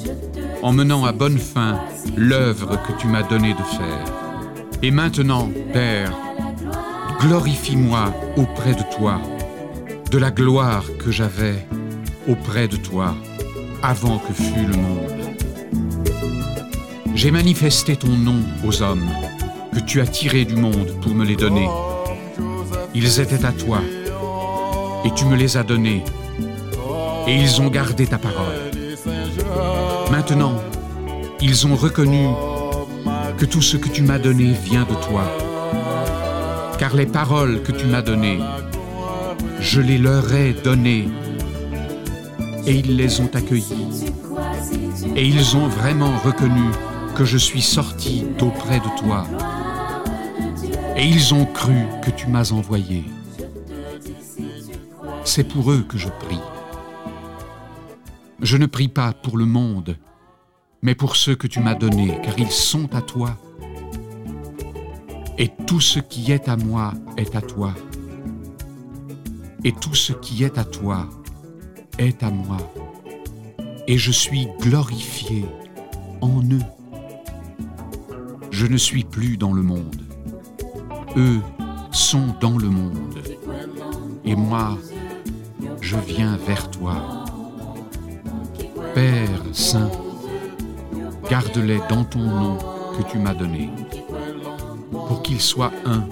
en 0.65 0.73
menant 0.73 1.05
à 1.05 1.13
bonne 1.13 1.39
fin 1.39 1.79
l'œuvre 2.17 2.81
que 2.87 2.93
tu 2.99 3.07
m'as 3.07 3.23
donné 3.23 3.53
de 3.53 3.63
faire. 3.63 4.05
Et 4.83 4.91
maintenant, 4.91 5.51
Père, 5.75 6.17
glorifie-moi 7.21 8.15
auprès 8.39 8.73
de 8.73 8.83
toi, 8.97 9.21
de 10.11 10.17
la 10.17 10.31
gloire 10.31 10.85
que 10.99 11.11
j'avais 11.11 11.67
auprès 12.27 12.67
de 12.67 12.77
toi 12.77 13.15
avant 13.83 14.17
que 14.17 14.33
fût 14.33 14.67
le 14.67 14.77
monde. 14.77 15.13
J'ai 17.15 17.31
manifesté 17.31 17.97
ton 17.97 18.17
nom 18.17 18.41
aux 18.67 18.81
hommes 18.81 19.11
que 19.75 19.81
tu 19.81 20.01
as 20.01 20.07
tirés 20.07 20.47
du 20.47 20.57
monde 20.57 20.99
pour 21.03 21.15
me 21.15 21.27
les 21.27 21.37
donner. 21.37 21.69
Ils 22.95 23.21
étaient 23.21 23.45
à 23.45 23.53
toi 23.53 23.81
et 25.05 25.11
tu 25.11 25.27
me 25.27 25.37
les 25.37 25.59
as 25.59 25.63
donnés 25.63 26.03
et 27.27 27.37
ils 27.37 27.61
ont 27.61 27.69
gardé 27.69 28.07
ta 28.07 28.17
parole. 28.17 28.84
Maintenant, 30.11 30.55
ils 31.41 31.67
ont 31.67 31.75
reconnu 31.75 32.29
que 33.37 33.45
tout 33.45 33.63
ce 33.63 33.77
que 33.77 33.89
tu 33.89 34.03
m'as 34.03 34.19
donné 34.19 34.53
vient 34.53 34.85
de 34.85 34.95
toi. 35.07 35.25
Car 36.79 36.95
les 36.95 37.07
paroles 37.07 37.63
que 37.63 37.73
tu 37.73 37.87
m'as 37.87 38.03
données, 38.03 38.41
je 39.61 39.81
les 39.81 39.99
leur 39.99 40.33
ai 40.33 40.53
données 40.53 41.09
et 42.67 42.77
ils 42.77 42.97
les 42.97 43.21
ont 43.21 43.31
accueillies. 43.35 44.13
Et 45.17 45.27
ils 45.27 45.57
ont 45.57 45.69
vraiment 45.69 46.17
reconnu 46.25 46.71
que 47.15 47.25
je 47.25 47.39
suis 47.39 47.63
sorti 47.63 48.25
d'auprès 48.39 48.81
de 48.81 48.99
toi. 48.99 49.27
Et 50.97 51.05
ils 51.05 51.35
ont 51.35 51.47
cru 51.47 51.75
que 52.03 52.11
tu 52.11 52.27
m'as 52.29 52.53
envoyé. 52.53 53.05
C'est 55.25 55.45
pour 55.45 55.71
eux 55.73 55.85
que 55.89 55.99
je 55.99 56.09
prie. 56.09 56.41
Je 58.45 58.59
ne 58.59 58.67
prie 58.67 58.89
pas 58.89 59.15
pour 59.15 59.39
le 59.39 59.47
monde, 59.47 59.97
mais 60.83 60.95
pour 60.95 61.17
ceux 61.17 61.35
que 61.35 61.47
tu 61.47 61.61
m'as 61.61 61.75
donnés, 61.75 62.21
car 62.23 62.39
ils 62.39 62.51
sont 62.51 62.95
à 62.95 63.01
toi. 63.01 63.39
Et 65.39 65.51
tout 65.67 65.81
ce 65.81 65.99
qui 65.99 66.31
est 66.31 66.47
à 66.47 66.59
moi 66.59 66.93
est 67.17 67.35
à 67.37 67.41
toi. 67.41 67.73
Et 69.65 69.73
tout 69.73 69.95
ce 69.95 70.13
qui 70.13 70.45
est 70.45 70.59
à 70.59 70.65
toi 70.65 71.09
est 71.97 72.23
à 72.23 72.31
moi. 72.31 72.59
Et 73.87 73.97
je 73.97 74.13
suis 74.13 74.47
glorifié 74.61 75.47
en 76.21 76.43
eux. 76.43 76.69
Je 78.51 78.67
ne 78.67 78.77
suis 78.77 79.05
plus 79.05 79.39
dans 79.39 79.55
le 79.55 79.63
monde. 79.63 80.03
Eux 81.17 81.41
sont 81.93 82.35
dans 82.43 82.59
le 82.59 82.69
monde. 82.69 83.21
Et 84.27 84.37
moi, 84.37 84.77
je 85.81 85.97
viens 85.97 86.37
vers 86.37 86.71
toi. 86.71 87.24
Père 88.95 89.29
Saint, 89.53 89.91
garde-les 91.29 91.81
dans 91.89 92.05
ton 92.05 92.21
nom 92.21 92.59
que 92.97 93.03
tu 93.11 93.19
m'as 93.19 93.35
donné, 93.35 93.71
pour 94.93 95.21
qu'ils 95.23 95.41
soient 95.41 95.73
un, 95.85 96.05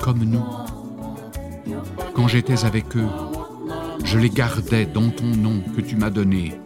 comme 0.00 0.24
nous. 0.24 0.44
Quand 2.14 2.26
j'étais 2.26 2.64
avec 2.64 2.96
eux, 2.96 3.08
je 4.02 4.18
les 4.18 4.30
gardais 4.30 4.86
dans 4.86 5.10
ton 5.10 5.26
nom 5.26 5.60
que 5.76 5.82
tu 5.82 5.96
m'as 5.96 6.08
donné. 6.08 6.58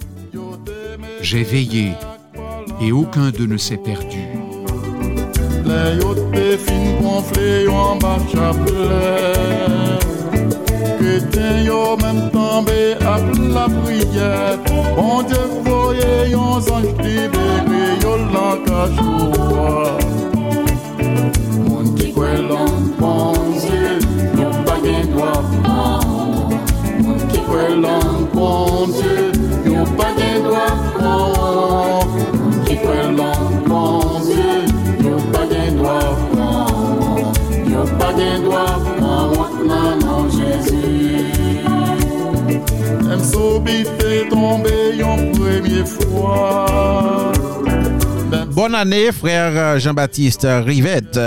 J'ai 1.20 1.42
veillé, 1.42 1.94
et 2.80 2.92
aucun 2.92 3.30
d'eux 3.30 3.46
ne 3.46 3.56
s'est 3.56 3.78
perdu. 3.78 4.20
À 13.06 13.18
la 13.54 13.66
prière. 13.82 14.58
Bon 14.96 15.22
Dieu 15.22 15.36
voyez 15.64 16.30
yon 16.30 16.56
ange 16.56 16.92
libéré 17.02 17.84
yo 18.02 18.16
la 18.34 18.48
cachoua. 18.66 19.98
Moun 21.68 21.94
ki 21.96 22.12
kwe 22.12 22.30
l'an 22.48 22.74
bon 22.98 23.32
Dieu 23.60 23.98
yo 24.40 24.48
pa 24.66 24.76
gen 24.84 25.10
droit. 25.12 25.44
Moun 27.02 27.20
ki 27.30 27.40
kwe 27.48 27.64
l'an 27.82 28.26
bon 28.34 28.86
Dieu 28.96 29.32
yo 29.74 29.84
pa 29.96 30.08
gen 30.18 30.42
droit. 30.44 30.76
Moun 32.34 32.64
ki 32.66 32.76
kwe 32.84 32.98
l'an 33.18 33.42
bon 33.68 34.20
Dieu 34.26 35.10
yo 35.10 35.16
pa 35.32 35.42
gen 35.50 35.76
droit. 35.76 36.16
Yo 37.72 37.82
pa 37.98 38.12
gen 38.16 38.42
droit 38.44 38.78
prendre 38.98 39.48
nan 39.66 39.98
nan 40.00 40.30
Jésus 40.30 40.81
Bonne 48.52 48.74
année, 48.74 49.12
frère 49.12 49.78
Jean-Baptiste 49.78 50.46
Rivette. 50.64 51.18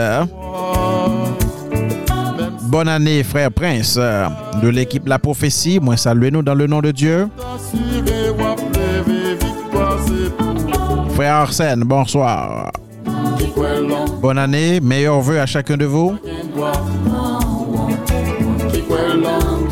Bonne 2.63 2.87
année, 2.89 3.23
frère 3.23 3.51
Prince 3.51 3.95
euh, 3.97 4.27
de 4.61 4.67
l'équipe 4.67 5.07
La 5.07 5.19
Prophétie. 5.19 5.79
Moi, 5.79 5.95
saluez-nous 5.95 6.41
dans 6.41 6.55
le 6.55 6.67
nom 6.67 6.81
de 6.81 6.91
Dieu. 6.91 7.29
Frère 11.13 11.35
Arsène, 11.35 11.81
bonsoir. 11.81 12.71
Bonne 14.21 14.37
année, 14.37 14.79
meilleurs 14.81 15.21
vœux 15.21 15.39
à 15.39 15.45
chacun 15.45 15.77
de 15.77 15.85
vous. 15.85 16.17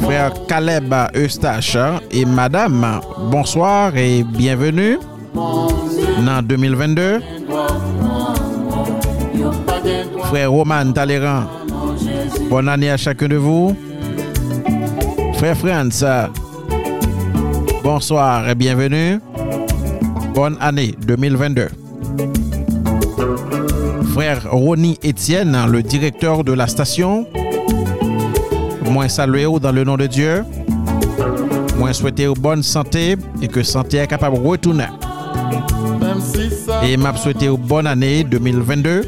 Frère 0.02 0.32
Caleb 0.48 0.94
Eustache 1.16 1.78
et 2.12 2.26
Madame, 2.26 3.00
bonsoir 3.32 3.96
et 3.96 4.24
bienvenue 4.24 4.98
dans 5.34 6.42
2022. 6.44 7.22
Frère 10.26 10.52
Roman 10.52 10.92
Talleyrand, 10.94 11.44
bonne 12.50 12.70
année 12.70 12.90
à 12.90 12.98
chacun 12.98 13.28
de 13.28 13.36
vous. 13.36 13.76
Frère 15.36 15.58
Franz, 15.58 16.06
bonsoir 17.84 18.50
et 18.50 18.56
bienvenue. 18.56 19.20
Bonne 20.34 20.58
année 20.60 20.96
2022. 21.06 21.68
Frère 24.14 24.52
Ronnie 24.52 25.00
Etienne, 25.04 25.58
le 25.70 25.84
directeur 25.84 26.44
de 26.44 26.54
la 26.54 26.68
station, 26.68 27.28
moi 28.94 29.10
saluer 29.10 29.48
dans 29.60 29.72
le 29.72 29.84
nom 29.84 29.98
de 29.98 30.06
Dieu. 30.06 30.46
Moi 31.78 31.92
souhaiter 31.94 32.28
bonne 32.28 32.62
santé 32.62 33.18
et 33.42 33.48
que 33.48 33.64
santé 33.64 33.98
est 33.98 34.08
capable 34.08 34.40
de 34.40 34.48
retourner. 34.48 34.86
Et 36.84 36.96
m'a 36.96 37.16
souhaiter 37.16 37.50
bonne 37.50 37.88
année 37.88 38.24
2022. 38.24 39.02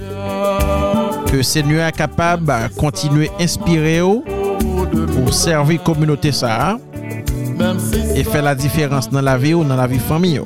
Que 1.31 1.43
Seigneur 1.43 1.87
est 1.87 1.91
capable 1.91 2.47
de 2.47 2.75
continuer 2.75 3.29
à 3.39 3.43
inspirer 3.43 4.01
pour 4.01 5.33
servir 5.33 5.77
la 5.77 5.83
communauté 5.83 6.31
ça 6.31 6.77
si 7.77 8.19
et 8.19 8.23
faire 8.23 8.43
la 8.43 8.55
différence 8.55 9.09
dans 9.09 9.21
la 9.21 9.37
vie 9.37 9.53
ou 9.53 9.63
dans 9.63 9.75
la 9.75 9.85
vie 9.85 9.99
famille. 9.99 10.41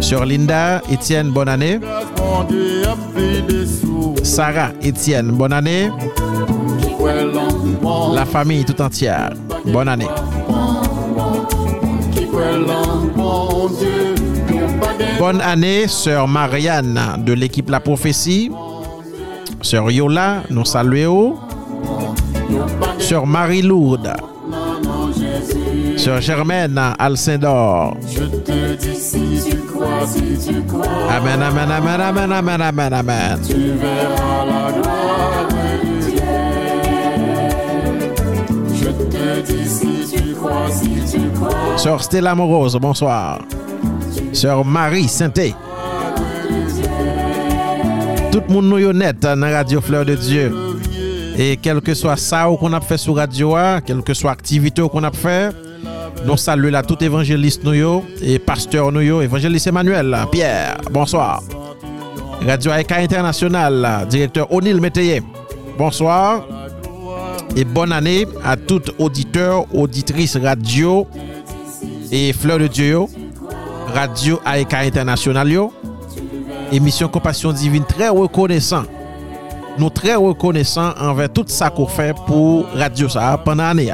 Sœur 0.00 0.24
Linda, 0.24 0.80
Étienne, 0.90 1.28
bonne 1.30 1.48
année. 1.48 1.78
Sarah, 4.22 4.70
Étienne, 4.80 5.32
bonne 5.32 5.52
année. 5.52 5.90
La 8.14 8.24
famille 8.24 8.64
tout 8.64 8.80
entière, 8.80 9.30
bonne 9.66 9.88
année. 9.88 10.06
Bonne 15.18 15.40
année, 15.40 15.88
sœur 15.88 16.28
Marianne 16.28 17.00
de 17.24 17.32
l'équipe 17.32 17.70
La 17.70 17.80
Prophétie. 17.80 18.50
Sœur 19.62 19.90
Yola, 19.90 20.42
nous 20.50 20.64
saluons. 20.64 21.36
Sœur 22.98 23.26
Marie-Lourde. 23.26 24.12
Sœur 25.96 26.20
Germaine 26.20 26.80
Alcindor. 26.98 27.96
Amen, 31.10 31.42
amen, 31.42 31.70
amen, 31.70 32.00
amen, 32.00 32.32
amen, 32.32 32.60
amen, 32.60 32.92
amen. 32.92 33.40
Tu 33.46 33.72
verras 33.72 34.44
la 34.46 34.67
Sœur 41.76 42.02
Stella 42.02 42.34
Morose, 42.34 42.76
bonsoir. 42.76 43.40
Sœur 44.32 44.64
Marie 44.64 45.08
Sainté. 45.08 45.54
Tout 48.32 48.42
le 48.46 48.52
monde 48.52 48.66
nous 48.66 48.86
honnête 48.86 49.20
dans 49.20 49.38
la 49.38 49.58
radio 49.58 49.80
Fleur 49.80 50.04
de 50.04 50.14
Dieu. 50.14 50.52
Et 51.38 51.56
quel 51.56 51.80
que 51.80 51.94
soit 51.94 52.16
ça 52.16 52.48
qu'on 52.58 52.72
a 52.72 52.80
fait 52.80 52.98
sur 52.98 53.16
radio, 53.16 53.56
quelle 53.86 54.02
que 54.02 54.12
soit 54.12 54.32
activité 54.32 54.82
qu'on 54.90 55.04
a 55.04 55.12
fait, 55.12 55.54
nous 56.26 56.36
saluons 56.36 56.70
là 56.70 56.82
tout 56.82 57.02
évangéliste 57.02 57.62
nous 57.64 58.02
et 58.20 58.38
pasteur 58.38 58.90
nous 58.90 59.22
évangéliste 59.22 59.68
Emmanuel 59.68 60.16
Pierre. 60.32 60.78
Bonsoir. 60.90 61.42
Radio 62.46 62.72
AEK 62.72 62.92
International, 62.92 64.06
directeur 64.08 64.52
Onil 64.52 64.80
Métayer. 64.80 65.22
Bonsoir. 65.78 66.44
Et 67.56 67.64
bonne 67.64 67.92
année 67.92 68.26
à 68.44 68.56
tout 68.56 68.82
auditeur, 68.98 69.66
auditrice 69.74 70.36
radio 70.36 71.06
et 72.12 72.32
Fleur 72.32 72.58
de 72.58 72.66
Dieu. 72.66 73.00
Radio 73.94 74.38
Aïka 74.44 74.80
International. 74.80 75.68
Émission 76.70 77.08
Compassion 77.08 77.52
Divine 77.52 77.84
très 77.84 78.08
reconnaissant. 78.10 78.82
Nous 79.78 79.90
très 79.90 80.14
reconnaissant 80.14 80.92
envers 81.00 81.32
tout 81.32 81.44
ça 81.46 81.70
qu'on 81.70 81.86
fait 81.86 82.14
pour 82.26 82.66
Radio 82.74 83.08
ça 83.08 83.40
pendant 83.42 83.64
l'année. 83.64 83.92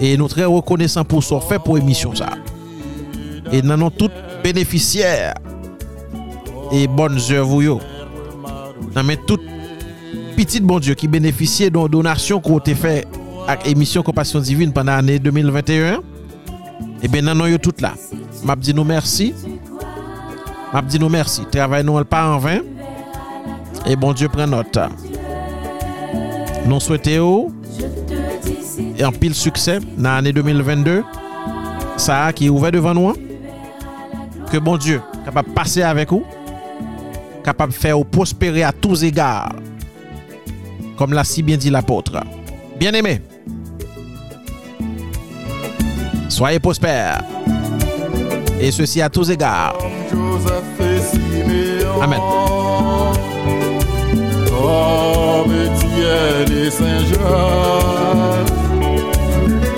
Et 0.00 0.16
nous 0.16 0.28
très 0.28 0.44
reconnaissant 0.44 1.04
pour 1.04 1.22
ce 1.22 1.30
qu'on 1.30 1.40
fait 1.40 1.58
pour 1.58 1.78
émission 1.78 2.14
ça. 2.14 2.30
Et 3.52 3.62
nous 3.62 3.70
avons 3.70 3.90
tous 3.90 4.10
bénéficiaires 4.42 5.34
et 6.72 6.86
bonnes 6.86 7.18
œuvres. 7.30 7.80
Nous 8.94 9.16
tout 9.26 9.38
petit 10.38 10.60
bon 10.60 10.78
Dieu 10.78 10.94
qui 10.94 11.08
bénéficiait 11.08 11.68
de 11.68 11.88
donations 11.88 12.40
qu'on 12.40 12.58
a 12.58 12.74
fait 12.76 13.08
avec 13.48 13.66
émission 13.66 14.04
Compassion 14.04 14.38
Divine 14.38 14.72
pendant 14.72 14.92
l'année 14.92 15.18
2021. 15.18 16.00
Et 17.02 17.08
bien, 17.08 17.22
nous 17.22 17.40
sommes 17.40 17.58
toutes 17.58 17.80
là. 17.80 17.94
M'a 18.44 18.54
dit 18.54 18.72
nous 18.72 18.84
merci. 18.84 19.34
M'a 20.72 20.80
dit 20.80 20.96
nous 21.00 21.08
merci. 21.08 21.42
Travail 21.50 21.82
nous 21.82 22.04
pas 22.04 22.28
en 22.28 22.38
vain. 22.38 22.60
Et 23.84 23.96
bon 23.96 24.12
Dieu 24.12 24.28
prend 24.28 24.46
note. 24.46 24.78
Nous 26.66 26.78
souhaitons 26.78 27.48
et 28.96 29.04
en 29.04 29.10
pile 29.10 29.34
succès 29.34 29.80
dans 29.96 30.10
l'année 30.10 30.32
2022. 30.32 31.02
Ça 31.96 32.32
qui 32.32 32.46
est 32.46 32.48
ouvert 32.48 32.70
devant 32.70 32.94
nous. 32.94 33.12
Que 34.52 34.58
bon 34.58 34.76
Dieu 34.76 35.02
capable 35.24 35.48
de 35.48 35.54
passer 35.54 35.82
avec 35.82 36.10
vous. 36.10 36.24
Capable 37.42 37.72
de 37.72 37.78
faire 37.78 38.04
prospérer 38.06 38.62
à 38.62 38.70
tous 38.70 39.02
égards. 39.02 39.48
Comme 40.98 41.12
l'a 41.12 41.22
si 41.22 41.42
bien 41.44 41.56
dit 41.56 41.70
l'apôtre. 41.70 42.20
Bien 42.76 42.92
aimé. 42.92 43.22
Soyez 46.28 46.58
prospères. 46.58 47.22
Et 48.60 48.72
ceci 48.72 49.00
à 49.00 49.08
tous 49.08 49.30
égards. 49.30 49.78
Amen. 52.02 52.20
Comme 54.48 55.52
Étienne 55.52 56.66
et 56.66 56.70
Saint-Jean. 56.70 58.44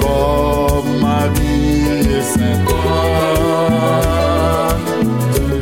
Comme 0.01 1.01
Marie 1.03 2.17
et 2.17 2.23
Saint-Anne. 2.23 2.71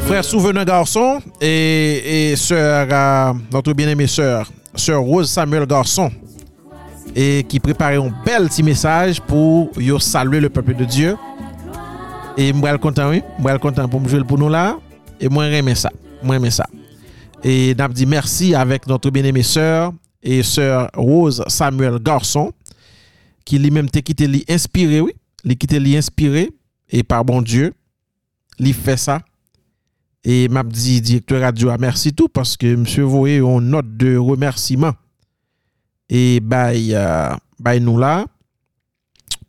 Frère 0.07 0.25
Souvenant 0.25 0.65
Garçon 0.65 1.21
et, 1.41 2.31
et 2.31 2.37
sœur, 2.37 2.87
euh, 2.91 3.33
notre 3.53 3.73
bien-aimée 3.73 4.07
sœur, 4.07 4.51
sœur 4.75 5.03
Rose 5.03 5.31
Samuel 5.31 5.67
Garçon, 5.67 6.11
et 7.15 7.45
qui 7.49 7.59
préparait 7.59 7.97
un 7.97 8.13
bel 8.25 8.49
petit 8.49 8.63
message 8.63 9.21
pour 9.21 9.71
saluer 10.01 10.41
le 10.41 10.49
peuple 10.49 10.75
de 10.75 10.85
Dieu. 10.85 11.17
Et 12.37 12.53
moi, 12.53 12.69
je 12.69 12.75
suis 12.75 12.81
content, 12.81 13.11
oui. 13.11 13.23
Moi, 13.39 13.51
je 13.51 13.57
suis 13.57 13.63
content 13.63 13.89
pour 13.89 14.01
me 14.01 14.09
jouer 14.09 14.23
pour 14.23 14.39
nous 14.39 14.49
là. 14.49 14.79
Et 15.21 15.29
moi, 15.29 15.51
j'aime 15.51 15.75
ça. 15.75 15.91
J'aime 16.23 16.51
ça. 16.51 16.67
Et 17.43 17.75
n'a 17.75 17.89
dit 17.89 18.07
merci 18.07 18.55
avec 18.55 18.87
notre 18.87 19.11
bien-aimée 19.11 19.43
sœur 19.43 19.93
et 20.23 20.43
sœur 20.43 20.89
Rose 20.95 21.43
Samuel 21.49 21.99
Garçon, 21.99 22.53
qui 23.45 23.59
lui-même 23.59 23.89
t'a 23.89 24.03
quitté 24.03 24.27
lui 24.29 24.45
inspiré, 24.49 25.01
oui. 25.01 25.13
Lui 25.45 25.57
quitté 25.57 25.81
lui. 25.81 25.99
Et 26.91 27.03
par 27.03 27.25
bon 27.25 27.43
Dieu, 27.43 27.73
lui 28.59 28.73
fait 28.73 28.97
ça. 28.97 29.21
Et 30.25 30.49
m'a 30.49 30.63
dit 30.63 31.01
directeur 31.01 31.41
radio 31.41 31.71
a 31.71 31.79
merci 31.79 32.13
tout 32.13 32.29
parce 32.29 32.57
que 32.57 32.75
monsieur 32.75 33.05
voyez 33.05 33.39
une 33.39 33.61
note 33.71 33.97
de 33.97 34.17
remerciement. 34.17 34.93
Et 36.09 36.41
bay, 36.41 36.89
euh, 36.93 37.35
nous 37.81 37.99
là, 37.99 38.27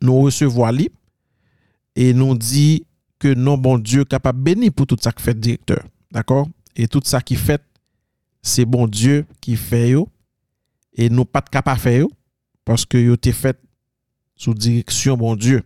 nous 0.00 0.20
recevons 0.20 0.70
lui 0.70 0.90
et 1.96 2.14
nous 2.14 2.36
dit 2.36 2.86
que 3.18 3.34
non 3.34 3.58
bon 3.58 3.78
Dieu 3.78 4.04
capable 4.04 4.42
béni 4.42 4.70
pour 4.70 4.86
tout 4.86 4.96
ça 5.00 5.12
que 5.12 5.20
fait 5.20 5.38
directeur. 5.38 5.82
D'accord? 6.10 6.48
Et 6.76 6.86
tout 6.88 7.00
ça 7.04 7.20
qui 7.20 7.36
fait 7.36 7.62
c'est 8.42 8.64
bon 8.64 8.86
Dieu 8.86 9.26
qui 9.40 9.56
fait 9.56 9.90
yo 9.90 10.08
et 10.94 11.10
nous 11.10 11.24
pas 11.24 11.40
de 11.40 11.48
capable 11.50 11.80
faire 11.80 12.06
parce 12.64 12.86
que 12.86 12.96
yo 12.96 13.16
t'es 13.16 13.32
fait 13.32 13.58
sous 14.34 14.54
direction 14.54 15.16
bon 15.16 15.36
Dieu, 15.36 15.62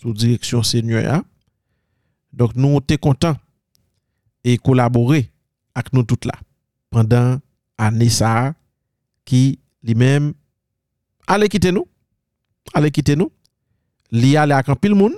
sous 0.00 0.12
direction 0.12 0.62
Seigneur. 0.62 1.10
hein. 1.14 1.24
Donc 2.32 2.54
nous 2.56 2.80
t'es 2.80 2.98
content 2.98 3.36
et 4.44 4.58
collaborer 4.58 5.30
avec 5.74 5.92
nous 5.92 6.02
toutes 6.02 6.24
là 6.24 6.34
pendant 6.90 7.38
année 7.78 8.08
ça 8.08 8.54
qui 9.24 9.58
lui-même 9.82 10.34
allait 11.26 11.48
quitter 11.48 11.72
nous 11.72 11.86
allait 12.74 12.90
quitter 12.90 13.16
nous 13.16 13.30
li 14.10 14.36
allait 14.36 14.54
un 14.54 14.76
pile 14.76 14.94
monde 14.94 15.14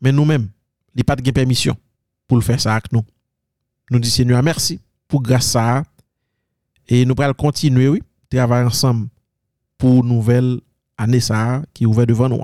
mais 0.00 0.12
nous-mêmes 0.12 0.48
li 0.94 1.02
pas 1.02 1.16
de 1.16 1.30
permission 1.30 1.76
pour 2.26 2.36
le 2.36 2.42
faire 2.42 2.60
ça 2.60 2.74
avec 2.74 2.92
nous 2.92 3.02
nous 3.90 3.98
disons 3.98 4.16
Seigneur 4.16 4.42
merci 4.42 4.80
pour 5.08 5.22
grâce 5.22 5.46
ça 5.46 5.82
et 6.88 7.04
nous 7.04 7.14
allons 7.18 7.34
continuer 7.34 7.88
oui 7.88 8.02
travailler 8.30 8.66
ensemble 8.66 9.08
pour 9.78 10.04
nouvelle 10.04 10.60
année 10.96 11.20
ça 11.20 11.62
qui 11.74 11.84
est 11.84 11.86
ouvert 11.86 12.06
devant 12.06 12.28
nous 12.28 12.40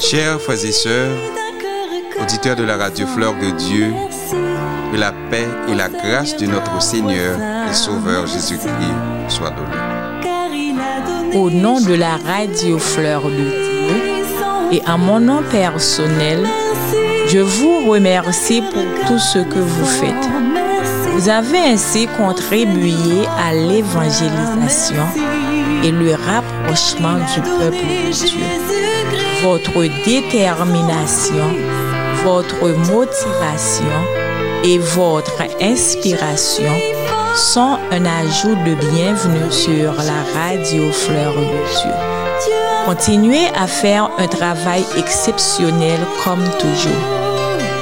Chers 0.00 0.40
frères 0.40 0.64
et 0.64 0.72
sœurs, 0.72 1.18
auditeurs 2.22 2.56
de 2.56 2.64
la 2.64 2.76
radio 2.76 3.06
Fleur 3.06 3.34
de 3.34 3.50
Dieu, 3.56 3.92
que 4.92 4.96
la 4.98 5.12
paix 5.30 5.48
et 5.68 5.74
la 5.74 5.88
grâce 5.88 6.36
de 6.36 6.46
notre 6.46 6.80
Seigneur 6.82 7.38
et 7.68 7.74
Sauveur 7.74 8.26
Jésus-Christ 8.26 9.28
soient 9.28 9.50
données. 9.50 11.34
Au 11.34 11.50
nom 11.50 11.80
de 11.80 11.94
la 11.94 12.16
radio 12.16 12.78
Fleur 12.78 13.22
de 13.22 13.28
Dieu 13.30 13.68
et 14.72 14.82
à 14.86 14.96
mon 14.96 15.20
nom 15.20 15.42
personnel, 15.50 16.46
je 17.28 17.38
vous 17.38 17.90
remercie 17.90 18.62
pour 18.62 19.06
tout 19.06 19.18
ce 19.18 19.38
que 19.38 19.58
vous 19.58 19.86
faites. 19.86 20.28
Vous 21.12 21.28
avez 21.28 21.58
ainsi 21.58 22.06
contribué 22.16 23.26
à 23.38 23.52
l'évangélisation 23.52 25.04
et 25.84 25.90
le 25.90 26.14
rapprochement 26.14 27.16
du 27.34 27.40
peuple 27.42 27.76
de 27.76 28.12
Dieu. 28.12 28.44
Votre 29.42 29.82
détermination, 30.04 31.54
votre 32.24 32.68
motivation 32.92 33.84
et 34.64 34.78
votre 34.78 35.42
inspiration 35.60 36.72
sont 37.34 37.78
un 37.90 38.04
ajout 38.04 38.56
de 38.66 38.74
bienvenue 38.92 39.50
sur 39.50 39.92
la 39.92 40.22
radio 40.34 40.90
Fleur 40.90 41.34
de 41.34 41.40
Dieu. 41.40 41.92
Continuez 42.84 43.46
à 43.54 43.66
faire 43.66 44.10
un 44.18 44.26
travail 44.26 44.84
exceptionnel 44.96 46.00
comme 46.24 46.44
toujours. 46.58 47.04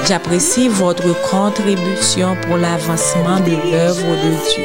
J'apprécie 0.07 0.69
votre 0.69 1.15
contribution 1.31 2.37
pour 2.47 2.57
l'avancement 2.57 3.41
de 3.41 3.71
l'œuvre 3.71 4.11
de 4.11 4.31
Dieu. 4.55 4.65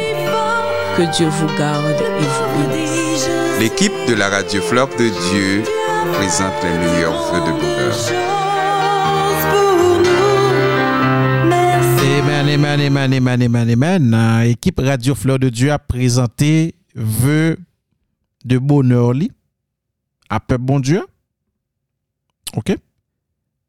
Que 0.98 1.16
Dieu 1.16 1.28
vous 1.28 1.58
garde 1.58 2.02
et 2.02 2.24
vous 2.24 2.70
bénisse. 2.70 3.30
L'équipe 3.60 3.94
de 4.08 4.16
la 4.16 4.30
radio 4.30 4.62
Fleur 4.62 4.88
de 4.88 5.08
Dieu 5.08 5.64
présente 6.14 6.54
les 6.64 6.88
meilleurs 6.88 7.32
vœux 7.32 7.40
de 7.40 7.52
bonheur. 7.52 8.41
Amen, 12.22 12.48
amen, 12.50 12.80
amen, 12.80 13.14
amen, 13.14 13.42
amen, 13.42 13.70
amen. 13.72 14.14
Euh, 14.14 14.42
équipe 14.44 14.80
Radio 14.80 15.16
Fleur 15.16 15.40
de 15.40 15.50
Dieu 15.50 15.72
a 15.72 15.80
présenté 15.80 16.76
vœux 16.94 17.58
de 18.46 18.60
bonheur 18.60 19.14
li 19.14 19.32
à 20.30 20.40
peuple 20.40 20.64
bon 20.64 20.80
Dieu. 20.80 21.04
OK? 22.56 22.78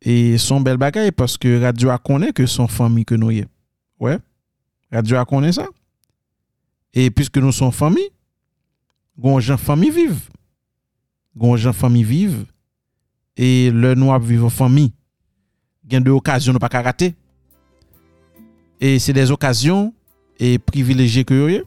Et 0.03 0.37
son 0.37 0.61
bel 0.61 0.77
bagaille 0.77 1.13
parce 1.13 1.39
que 1.39 1.63
Radio 1.63 1.89
a 1.89 1.97
connaît 1.97 2.35
que 2.35 2.45
son 2.45 2.69
famille 2.69 3.07
que 3.07 3.15
nous 3.15 3.31
y 3.31 3.39
est. 3.39 3.49
Ouais? 3.99 4.19
Radio 4.93 5.17
a 5.17 5.25
connaît 5.25 5.53
ça? 5.53 5.67
Et 6.93 7.11
puisque 7.11 7.39
nous 7.39 7.53
sommes 7.53 7.73
famille, 7.73 8.11
gon 9.19 9.41
gens 9.41 9.57
famille 9.57 9.91
vive. 9.91 10.29
Gon 11.35 11.57
gens 11.57 11.73
famille 11.73 12.05
vive 12.05 12.45
et 13.35 13.71
le 13.71 13.95
nous 13.95 14.13
vivre 14.21 14.45
en 14.45 14.51
famille. 14.51 14.93
Gain 15.87 16.03
de 16.03 16.11
occasion 16.11 16.53
nous 16.53 16.59
pas 16.59 16.69
rater. 16.69 17.15
E 18.83 18.97
se 18.99 19.15
des 19.15 19.31
okasyon 19.31 19.93
e 20.43 20.57
privileje 20.59 21.23
ke 21.23 21.37
yo 21.39 21.47
ye, 21.47 21.61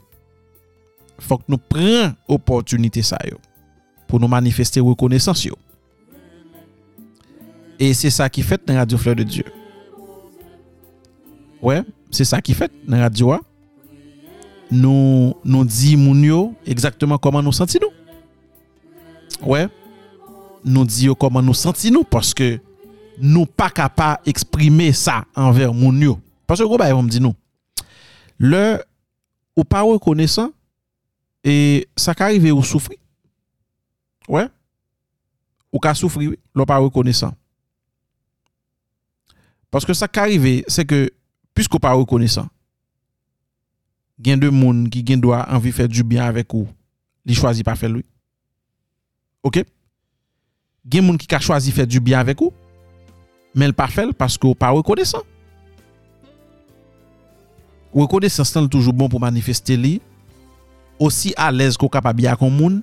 fok 1.24 1.45
nou 1.47 1.61
pren 1.72 2.11
opotunite 2.28 2.99
sa 3.07 3.22
yo 3.24 3.39
pou 4.05 4.20
nou 4.20 4.28
manifeste 4.28 4.84
rekonesans 4.84 5.45
yo. 5.47 5.55
E 7.80 7.88
se 7.95 8.11
sa 8.11 8.28
ki 8.32 8.43
fet 8.43 8.68
nan 8.68 8.82
Radio 8.82 8.99
Fleur 8.99 9.16
de 9.16 9.24
Dieu. 9.24 9.47
Ouè, 11.63 11.80
ouais, 11.80 11.86
se 12.11 12.28
sa 12.28 12.41
ki 12.43 12.55
fet 12.55 12.76
nan 12.84 13.01
radio 13.03 13.32
a. 13.36 13.39
Nou, 14.68 15.32
nou 15.45 15.63
di 15.63 15.93
moun 15.99 16.20
yo 16.26 16.41
exactement 16.68 17.22
koman 17.22 17.45
nou 17.45 17.55
senti 17.55 17.80
nou. 17.80 17.95
Ouè, 19.39 19.63
ouais, 19.63 19.72
nou 20.68 20.84
di 20.89 21.07
yo 21.07 21.16
koman 21.16 21.45
nou 21.47 21.55
senti 21.55 21.93
nou, 21.93 22.03
paske 22.03 22.57
nou 23.16 23.47
pa 23.47 23.72
kapa 23.72 24.18
eksprime 24.28 24.91
sa 24.91 25.24
anver 25.32 25.72
moun 25.72 26.03
yo. 26.03 26.20
Parce 26.48 26.60
que 26.60 26.66
gros 26.66 26.78
bah, 26.78 26.96
on 26.96 27.04
me 27.04 27.10
dit 27.10 27.20
nous. 27.20 27.36
Le 28.38 28.84
ou 29.56 29.64
pas 29.64 29.82
reconnaissant 29.82 30.52
et 31.43 31.88
ça 31.96 32.14
qui 32.14 32.24
arrive 32.24 32.54
ou 32.54 32.64
souffrir. 32.64 32.98
Ouais. 34.28 34.48
Ou 35.72 35.80
ka 35.80 35.93
souffrir, 35.93 36.32
l'on 36.54 36.66
pas 36.66 36.78
reconnaissant. 36.78 37.34
Parce 39.72 39.86
que 39.86 39.93
ça 39.93 40.08
qui 40.08 40.20
arrive 40.20 40.64
c'est 40.68 40.86
que 40.86 41.10
puisqu'on 41.54 41.80
pas 41.80 41.93
reconnaissant 41.93 42.48
gen 44.24 44.39
de 44.39 44.50
moun 44.50 44.89
qui 44.89 45.06
gen 45.06 45.20
doit 45.20 45.46
envie 45.50 45.72
faire 45.72 45.88
du 45.88 46.04
bien 46.04 46.26
avec 46.26 46.54
ou, 46.54 46.68
li 47.26 47.36
choisit 47.36 47.66
pas 47.66 47.76
faire 47.76 47.89
lui. 47.89 48.06
OK? 49.43 49.64
Gen 50.89 51.06
moun 51.06 51.18
qui 51.18 51.34
a 51.34 51.39
choisi 51.39 51.72
faire 51.72 51.88
du 51.88 52.00
bien 52.00 52.20
avec 52.20 52.41
ou, 52.41 52.54
mais 53.54 53.68
le 53.68 53.74
pas 53.74 53.88
fait 53.88 54.12
parce 54.14 54.38
que 54.38 54.48
ou 54.48 54.56
pas 54.56 54.70
reconnaissant. 54.70 55.24
rekonesans 57.96 58.52
lan 58.56 58.68
toujou 58.68 58.93
bon 58.96 59.10
pou 59.12 59.24
manifeste 59.24 59.78
li, 59.80 59.98
osi 61.00 61.34
alez 61.39 61.80
ko 61.80 61.88
kapab 61.91 62.20
ya 62.24 62.36
kon 62.39 62.52
moun, 62.52 62.82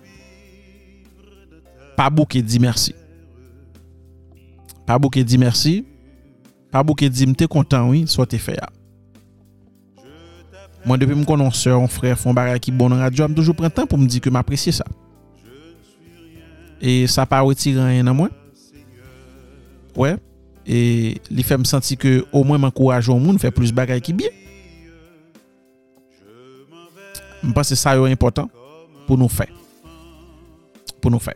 pa 1.96 2.08
bou 2.10 2.28
ke 2.28 2.40
di 2.40 2.60
mersi. 2.62 2.96
Pa 4.88 4.98
bou 4.98 5.12
ke 5.12 5.22
di 5.24 5.38
mersi, 5.38 5.82
pa 6.72 6.82
bou 6.82 6.96
ke 6.98 7.10
di 7.12 7.28
mte 7.28 7.46
kontan 7.50 7.90
wè, 7.92 8.02
so 8.10 8.24
te 8.28 8.40
fè 8.40 8.56
ya. 8.56 8.68
Mwen 10.82 10.98
depi 10.98 11.14
m 11.14 11.22
konon 11.28 11.52
sè, 11.54 11.70
m 11.76 11.86
frè, 11.92 12.16
fon 12.18 12.34
barè 12.34 12.56
ki 12.58 12.74
bon 12.74 12.90
nan 12.90 13.04
radyo, 13.04 13.28
m 13.28 13.36
toujou 13.36 13.54
pren 13.54 13.70
tan 13.70 13.86
pou 13.86 14.00
m 14.00 14.08
di 14.08 14.18
ke 14.22 14.32
m 14.32 14.40
apresye 14.40 14.74
sa. 14.80 14.88
E 16.82 17.04
sa 17.06 17.28
pa 17.28 17.44
wè 17.46 17.54
ti 17.54 17.76
ranyen 17.76 18.08
nan 18.08 18.18
mwen. 18.18 18.32
Wè, 19.92 20.16
ouais. 20.16 20.20
e 20.62 20.78
li 21.30 21.44
fè 21.46 21.58
m 21.58 21.66
senti 21.68 21.98
ke 22.00 22.22
o 22.32 22.42
mwen 22.46 22.58
m 22.58 22.70
ankourajon 22.72 23.20
moun, 23.22 23.38
fè 23.38 23.52
plus 23.54 23.70
barè 23.74 24.00
ki 24.02 24.16
biye. 24.18 24.41
Je 27.44 27.52
pense 27.52 27.68
que 27.68 27.74
ça 27.74 27.96
est 27.96 28.12
important 28.12 28.48
pour 29.06 29.18
nous 29.18 29.28
faire. 29.28 29.52
Pour 31.00 31.10
nous 31.10 31.18
faire. 31.18 31.34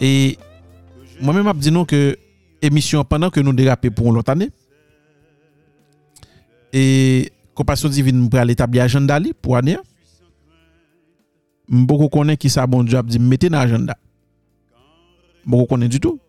E, 0.00 0.04
et 0.04 0.38
moi-même, 1.20 1.50
je 1.60 1.70
dis 1.70 1.86
que 1.86 2.16
émission 2.60 3.04
pendant 3.04 3.30
que 3.30 3.40
nous 3.40 3.52
dérapons 3.52 3.90
pour 3.90 4.12
l'autre 4.12 4.30
année, 4.30 4.50
et 6.72 7.32
compassion 7.54 7.88
divine 7.88 8.28
pour 8.28 8.40
l'établir 8.40 8.82
agenda 8.82 9.18
li 9.18 9.32
pour 9.32 9.56
année, 9.56 9.78
beaucoup 11.68 12.08
connaît 12.08 12.36
qui 12.36 12.50
ça 12.50 12.66
bon 12.66 12.82
Dieu 12.84 12.98
a 12.98 13.02
dit 13.02 13.18
mettez 13.18 13.48
dans 13.48 13.58
agenda. 13.58 13.96
Beaucoup 15.46 15.66
connaît 15.66 15.88
du 15.88 16.00
tout. 16.00 16.20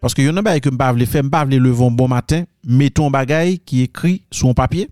Parce 0.00 0.14
que 0.14 0.22
y 0.22 0.28
en 0.28 0.36
a 0.36 0.42
des 0.42 0.60
que 0.60 0.68
m'pa 0.68 0.92
vle 0.92 1.06
faire, 1.06 1.24
m'pa 1.24 1.44
vle 1.44 1.56
lever 1.56 1.90
bon 1.90 2.06
matin, 2.06 2.44
mettons 2.62 3.10
bagay 3.10 3.58
qui 3.58 3.82
écrit 3.82 4.22
sur 4.30 4.48
un 4.48 4.54
papier. 4.54 4.88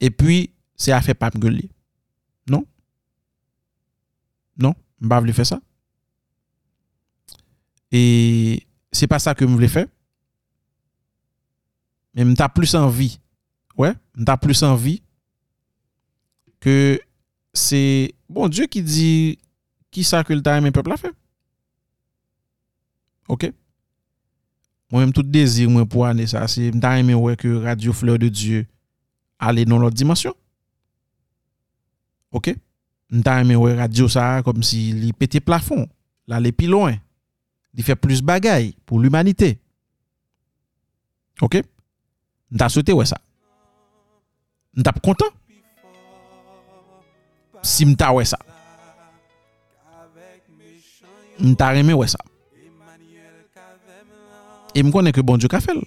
Et 0.00 0.10
puis 0.10 0.50
se 0.80 0.94
a 0.96 1.00
fe 1.04 1.14
pap 1.16 1.36
gwe 1.36 1.52
li. 1.52 1.66
Non? 2.48 2.64
Non? 4.56 4.76
Mba 5.00 5.20
vle 5.24 5.34
fe 5.36 5.44
sa? 5.48 5.60
E 7.92 8.02
se 8.94 9.08
pa 9.10 9.20
sa 9.22 9.36
ke 9.36 9.44
m 9.44 9.58
vle 9.60 9.68
fe. 9.70 9.84
Men 12.16 12.32
mta 12.32 12.48
plus 12.52 12.74
anvi. 12.78 13.12
Ouais, 13.78 13.94
mta 14.16 14.36
plus 14.40 14.64
anvi 14.66 14.98
ke 16.60 17.00
se 17.56 18.12
bon 18.28 18.50
Diyo 18.52 18.66
ki 18.68 18.82
di 18.84 19.12
ki 19.90 20.04
sa 20.04 20.20
ke 20.26 20.36
lta 20.36 20.58
men 20.60 20.74
pepl 20.74 20.92
a 20.92 20.98
fe. 21.00 21.12
Ok? 23.30 23.48
Mwen 24.90 25.06
mwen 25.06 25.14
tout 25.14 25.26
dezir 25.26 25.70
mwen 25.70 25.88
pou 25.88 26.04
ane 26.04 26.26
sa 26.28 26.44
se 26.50 26.68
mta 26.74 26.96
men 27.00 27.18
wè 27.22 27.36
ke 27.40 27.52
Radio 27.62 27.94
Fleur 27.96 28.20
de 28.20 28.28
Dieu 28.28 28.66
ale 29.40 29.64
nan 29.64 29.80
lot 29.80 29.94
dimansyon. 29.96 30.36
Ok? 32.30 32.52
Nta 33.10 33.40
eme 33.42 33.56
wè 33.58 33.74
radyo 33.78 34.06
sa 34.10 34.42
kom 34.46 34.62
si 34.66 34.90
li 34.94 35.10
pete 35.16 35.42
plafon, 35.42 35.82
la 36.30 36.38
li 36.38 36.52
pi 36.54 36.68
loin, 36.70 36.94
li 37.74 37.82
fè 37.86 37.96
plus 37.98 38.22
bagay 38.22 38.70
pou 38.86 39.02
l'umanite. 39.02 39.56
Ok? 41.42 41.58
Nta 42.54 42.68
sote 42.70 42.94
wè 42.94 43.06
sa. 43.08 43.18
Nta 44.78 44.94
pou 44.94 45.10
kontan. 45.10 45.34
Si 47.66 47.84
mta 47.84 48.12
wè 48.14 48.24
sa. 48.28 48.38
Nta 51.40 51.72
reme 51.74 51.96
wè 51.98 52.06
sa. 52.10 52.20
E 54.70 54.82
m 54.84 54.92
konen 54.94 55.14
ke 55.14 55.24
bon 55.26 55.40
Diyo 55.40 55.50
ka 55.50 55.58
fel. 55.62 55.80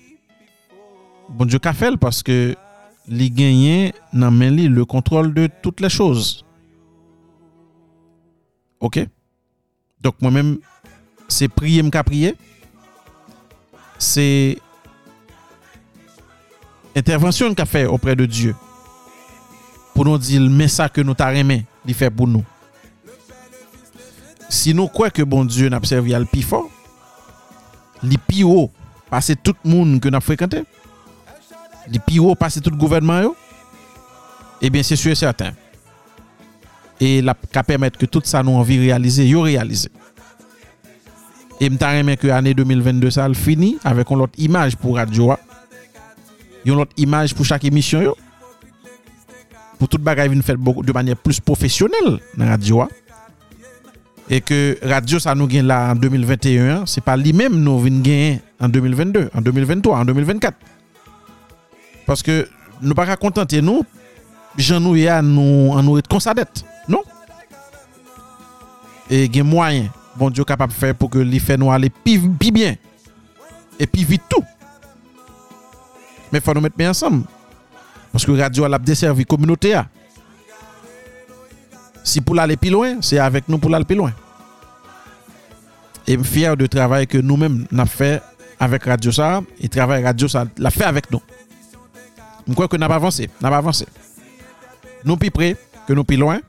Bon 1.32 1.48
Diyo 1.48 1.62
ka 1.64 1.72
fel 1.78 1.96
paske 2.02 2.56
li 3.08 3.28
genyen 3.34 3.92
nan 4.16 4.36
men 4.36 4.56
li 4.56 4.70
le 4.72 4.86
kontrol 4.86 5.34
de 5.34 5.50
tout 5.62 5.76
le 5.84 5.90
chouz. 5.90 6.44
Ok? 8.84 9.06
Dok 10.04 10.20
mwen 10.24 10.36
men, 10.36 10.52
se 11.32 11.48
priye 11.52 11.84
mka 11.88 12.04
priye, 12.08 12.34
se 14.00 14.26
intervensyon 16.96 17.54
mka 17.54 17.68
fe 17.68 17.86
opre 17.88 18.16
de 18.20 18.28
Diyo, 18.28 18.56
pou 19.94 20.08
nou 20.08 20.20
di 20.20 20.40
l 20.42 20.50
mesa 20.52 20.90
ke 20.92 21.06
nou 21.06 21.16
ta 21.18 21.32
remen 21.34 21.64
li 21.88 21.96
fe 21.96 22.10
pou 22.12 22.28
nou. 22.28 22.44
Si 24.52 24.76
nou 24.76 24.92
kwe 24.92 25.10
ke 25.14 25.26
bon 25.26 25.48
Diyo 25.50 25.72
napservi 25.72 26.16
al 26.16 26.28
pi 26.30 26.44
fo, 26.46 26.66
li 28.04 28.20
pi 28.20 28.44
ou, 28.44 28.68
pase 29.10 29.38
tout 29.40 29.58
moun 29.68 29.96
ke 30.04 30.12
nap 30.12 30.26
frekante, 30.26 30.64
Li 31.92 32.00
piro 32.00 32.36
pase 32.40 32.62
tout 32.62 32.76
gouvernement 32.76 33.22
yo. 33.22 33.36
Eh 34.62 34.68
Ebyen 34.68 34.84
se 34.84 34.96
suye 34.96 35.16
certain. 35.16 35.52
E 37.02 37.20
la 37.22 37.36
ka 37.36 37.66
permette 37.68 38.00
ke 38.00 38.08
tout 38.08 38.24
sa 38.30 38.44
nou 38.46 38.62
anvi 38.62 38.80
realize, 38.80 39.26
yo 39.28 39.44
realize. 39.44 39.90
E 41.60 41.70
mta 41.72 41.92
remen 41.96 42.18
ke 42.20 42.32
ane 42.34 42.54
2022 42.56 43.12
sa 43.18 43.28
al 43.28 43.36
fini 43.36 43.76
avek 43.88 44.12
on 44.12 44.24
lot 44.24 44.40
imaj 44.40 44.78
pou 44.80 44.96
radyo 44.96 45.34
wa. 45.34 45.40
Yon 46.64 46.80
lot 46.80 46.92
imaj 47.00 47.36
pou 47.36 47.48
chak 47.48 47.66
emisyon 47.68 48.08
yo. 48.08 48.18
Pou 49.80 49.90
tout 49.92 50.00
bagay 50.00 50.32
vin 50.32 50.44
fèl 50.46 50.58
de 50.58 50.96
manye 50.96 51.16
plus 51.20 51.42
profesyonel 51.44 52.20
nan 52.40 52.54
radyo 52.56 52.84
wa. 52.84 52.88
E 54.32 54.40
ke 54.40 54.80
radyo 54.88 55.20
sa 55.20 55.36
nou 55.36 55.52
gen 55.52 55.68
la 55.68 55.90
an 55.92 56.00
2021, 56.00 56.86
se 56.88 57.04
pa 57.04 57.18
li 57.20 57.34
menm 57.36 57.60
nou 57.66 57.84
vin 57.84 58.00
gen 58.06 58.40
en 58.64 58.72
2022, 58.72 59.28
en 59.36 59.44
2023, 59.44 60.00
en 60.00 60.08
2024. 60.08 60.73
Paske 62.08 62.44
nou 62.84 62.96
pa 62.98 63.08
ka 63.08 63.18
kontante 63.20 63.62
nou, 63.64 63.86
jan 64.60 64.84
nou 64.84 64.98
ya 65.00 65.22
nou 65.24 65.74
an 65.78 65.86
nou 65.88 66.02
et 66.02 66.08
konsadet, 66.12 66.64
non? 66.92 67.04
E 69.12 69.26
gen 69.32 69.48
mwayen, 69.48 69.90
bon 70.18 70.34
Diyo 70.34 70.46
kapap 70.48 70.74
fè 70.76 70.94
pou 70.98 71.12
ke 71.12 71.24
li 71.26 71.40
fè 71.44 71.58
nou 71.60 71.74
ale 71.74 71.90
pi, 72.04 72.18
pi 72.40 72.52
bien, 72.56 72.78
e 73.80 73.88
pi 73.90 74.06
vitou. 74.08 74.44
Men 76.34 76.42
fwa 76.42 76.58
nou 76.58 76.66
met 76.66 76.76
me 76.78 76.90
ansam, 76.90 77.22
paske 78.14 78.36
radyo 78.38 78.68
al 78.68 78.80
ap 78.80 78.86
deservi 78.88 79.26
kominote 79.30 79.74
ya. 79.76 79.86
Si 82.04 82.20
pou 82.20 82.36
l'ale 82.36 82.58
pi 82.60 82.72
loin, 82.74 83.00
se 83.06 83.20
avèk 83.22 83.48
nou 83.48 83.62
pou 83.64 83.72
l'ale 83.72 83.88
pi 83.88 83.96
loin. 83.96 84.12
E 86.04 86.18
m 86.20 86.26
fyer 86.28 86.58
de 86.60 86.68
travay 86.68 87.08
ke 87.08 87.22
nou 87.24 87.40
men 87.40 87.62
nap 87.72 87.88
fè 87.88 88.18
avèk 88.64 88.90
radyo 88.92 89.14
sa, 89.16 89.38
e 89.56 89.70
travay 89.72 90.04
radyo 90.04 90.28
sa 90.32 90.44
la 90.60 90.72
fè 90.74 90.90
avèk 90.90 91.08
nou. 91.14 91.24
Je 92.48 92.54
crois 92.54 92.68
que 92.68 92.78
nous 92.78 92.84
avons 92.84 92.94
avancé, 92.96 93.30
nous 93.40 93.48
avons 93.48 93.58
avancé. 93.58 93.86
Nous 95.06 95.18
plus 95.18 95.32
près 95.32 95.56
que 95.88 95.94
nous 95.94 96.04
plus 96.04 96.18
loin. 96.18 96.40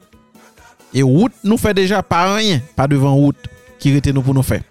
Et 0.92 1.02
route 1.02 1.32
nous 1.42 1.56
fait 1.56 1.74
déjà 1.74 2.02
pas 2.02 2.34
rien, 2.34 2.60
pas 2.76 2.86
devant 2.86 3.14
route 3.14 3.36
qui 3.78 3.90
était 3.90 4.12
nous 4.12 4.22
pour 4.22 4.34
nous 4.34 4.42
faire 4.42 4.62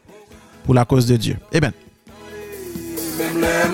pour 0.63 0.73
la 0.73 0.85
cause 0.85 1.05
de 1.05 1.17
Dieu. 1.17 1.37
Eh 1.51 1.59
bien, 1.59 1.73
Même 3.19 3.41
les 3.41 3.69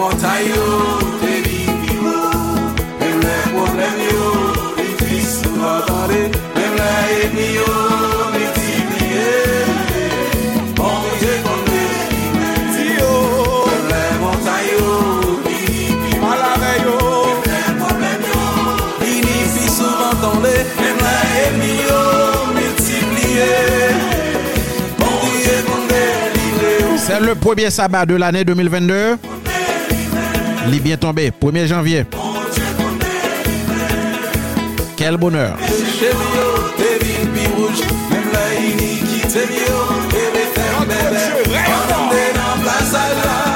premier 27.36 27.70
sabbat 27.70 28.06
de 28.06 28.16
l'année 28.16 28.44
2022. 28.44 29.18
Il 30.68 30.76
est 30.76 30.80
bien 30.80 30.98
tombé, 30.98 31.32
1er 31.32 31.66
janvier. 31.68 32.06
Quel 34.96 35.18
bonheur. 35.18 35.56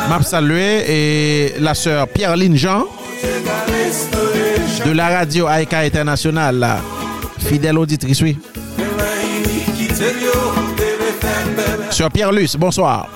M'a 0.09 0.21
salué 0.21 0.84
et 0.88 1.53
la 1.59 1.74
sœur 1.74 2.07
Pierre-Line 2.07 2.55
Jean 2.55 2.86
de 4.86 4.91
la 4.91 5.07
radio 5.09 5.47
Aïka 5.47 5.80
International, 5.80 6.78
fidèle 7.39 7.78
auditrice, 7.78 8.21
oui. 8.21 8.38
Bébé. 11.94 11.98
Sœur 11.98 12.12
Pierre-Luce, 12.12 12.56
bonsoir. 12.56 13.08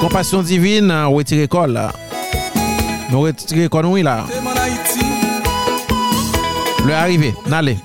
Compassion 0.00 0.42
divine, 0.42 0.90
on 0.90 1.12
retire 1.12 1.38
l'école. 1.38 1.80
Nous 3.10 3.20
retirons 3.20 3.60
l'école, 3.60 3.86
oui, 3.86 4.02
là. 4.02 4.24
Le 6.86 6.94
arrivé, 6.94 7.34
n'allez. 7.46 7.76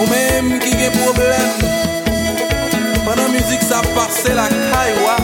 Ou 0.00 0.10
même 0.10 0.58
qui 0.60 0.84
a 0.84 0.90
problème. 0.90 1.77
Ça 3.68 3.82
passe 3.94 4.24
la 4.34 4.44
ouais. 4.44 5.18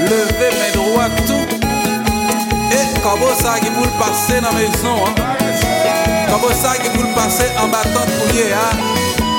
Lever 0.00 0.50
mes 0.50 0.72
droits 0.72 1.08
tout. 1.28 1.46
Et 2.72 3.00
comment 3.04 3.34
ça 3.38 3.60
qui 3.60 3.70
pour 3.70 3.84
le 3.84 3.90
passer 4.00 4.40
dans 4.40 4.48
la 4.48 4.54
maison. 4.54 5.04
Comment 6.28 6.54
ça 6.54 6.76
qui 6.76 6.90
pour 6.90 7.04
le 7.04 7.14
passer 7.14 7.44
en 7.62 7.68
battant 7.68 8.04
poulier, 8.18 8.52
hein. 8.52 8.76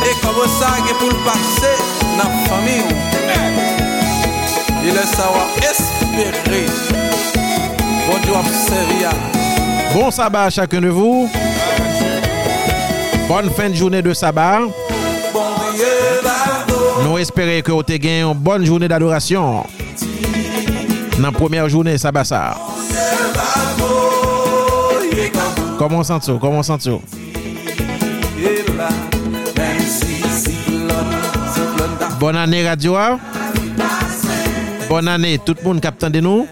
Et 0.06 0.16
comment 0.22 0.48
ça 0.48 0.78
qui 0.88 0.94
pour 0.94 1.10
le 1.10 1.16
passer 1.26 1.76
dans 2.18 2.30
la 2.30 2.48
famille, 2.48 2.86
hein. 3.36 3.68
Il 4.84 4.96
est 4.96 5.16
savoir 5.16 5.48
espérer. 5.58 6.66
Bon 8.08 8.18
Dieu 8.24 8.32
observer. 8.32 9.18
Bon 9.94 10.12
sabbat 10.12 10.44
à 10.44 10.50
chacun 10.50 10.80
de 10.80 10.88
vous. 10.88 11.30
Bonne 13.28 13.50
fin 13.52 13.70
de 13.70 13.76
journée 13.76 14.02
de 14.02 14.14
sabbat. 14.14 14.62
Nous 17.18 17.24
espérons 17.24 17.62
que 17.64 17.72
vous 17.72 17.80
avez 17.80 18.20
une 18.22 18.34
bonne 18.36 18.64
journée 18.64 18.88
d'adoration. 18.88 19.64
Dans 21.18 21.24
la 21.24 21.32
première 21.32 21.68
journée, 21.68 21.98
ça. 22.24 22.56
Comment 25.80 26.04
sens-tu? 26.04 26.38
Comment 26.40 26.62
cyclone, 30.30 30.90
cyclone 31.56 31.98
da- 32.00 32.08
Bonne 32.20 32.36
année, 32.36 32.68
Radio. 32.68 32.96
Bonne 34.88 35.08
année, 35.08 35.40
tout 35.44 35.56
le 35.60 35.68
monde 35.68 35.82
captant 35.82 36.12
de 36.12 36.20
nous. 36.20 36.46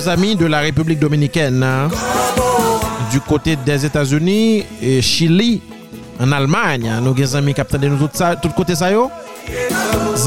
Nos 0.00 0.08
amis 0.08 0.34
de 0.34 0.46
la 0.46 0.60
République 0.60 0.98
dominicaine, 0.98 1.62
hein, 1.62 1.88
du 3.12 3.20
côté 3.20 3.54
des 3.54 3.84
États-Unis 3.84 4.64
et 4.80 5.02
Chili, 5.02 5.60
en 6.18 6.32
Allemagne, 6.32 6.88
hein, 6.88 7.12
des 7.14 7.36
amis 7.36 7.52
captant 7.52 7.76
de 7.76 7.86
nous 7.88 7.98
tout, 7.98 8.24
tout 8.40 8.48
côté 8.56 8.74
ça 8.74 8.90
yo. 8.90 9.10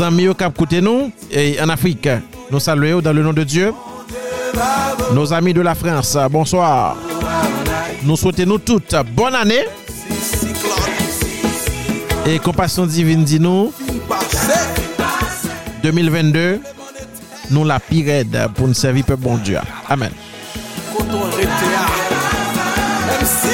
Amis 0.03 0.27
qui 0.37 0.45
côté 0.55 0.79
nous 0.79 1.11
et 1.31 1.59
en 1.59 1.69
Afrique. 1.69 2.07
Nous 2.51 2.59
saluons 2.59 3.01
dans 3.01 3.13
le 3.13 3.23
nom 3.23 3.33
de 3.33 3.43
Dieu. 3.43 3.73
Nos 5.11 5.33
amis 5.33 5.55
de 5.55 5.61
la 5.61 5.73
France, 5.73 6.15
bonsoir. 6.29 6.95
Nous 8.03 8.15
souhaitons 8.15 8.45
nous 8.45 8.59
toutes 8.59 8.95
bonne 9.15 9.33
année 9.33 9.65
et 12.27 12.37
compassion 12.37 12.85
divine 12.85 13.23
dit 13.23 13.39
nous 13.39 13.73
passé. 14.07 14.53
2022 15.81 16.59
nous 17.53 17.63
la 17.63 17.79
pire 17.79 18.25
pour 18.55 18.67
nous 18.67 18.73
servir 18.73 19.05
peuple 19.05 19.21
bon 19.21 19.37
Dieu. 19.37 19.59
Amen. 19.87 20.11
Même 23.07 23.25
si 23.25 23.47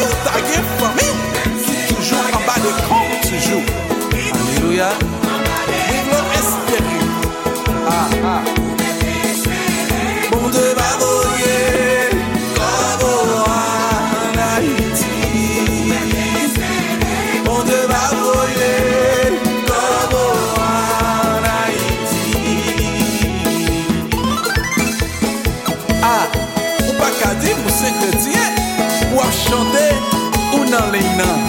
les 30.91 31.03
nains. 31.17 31.39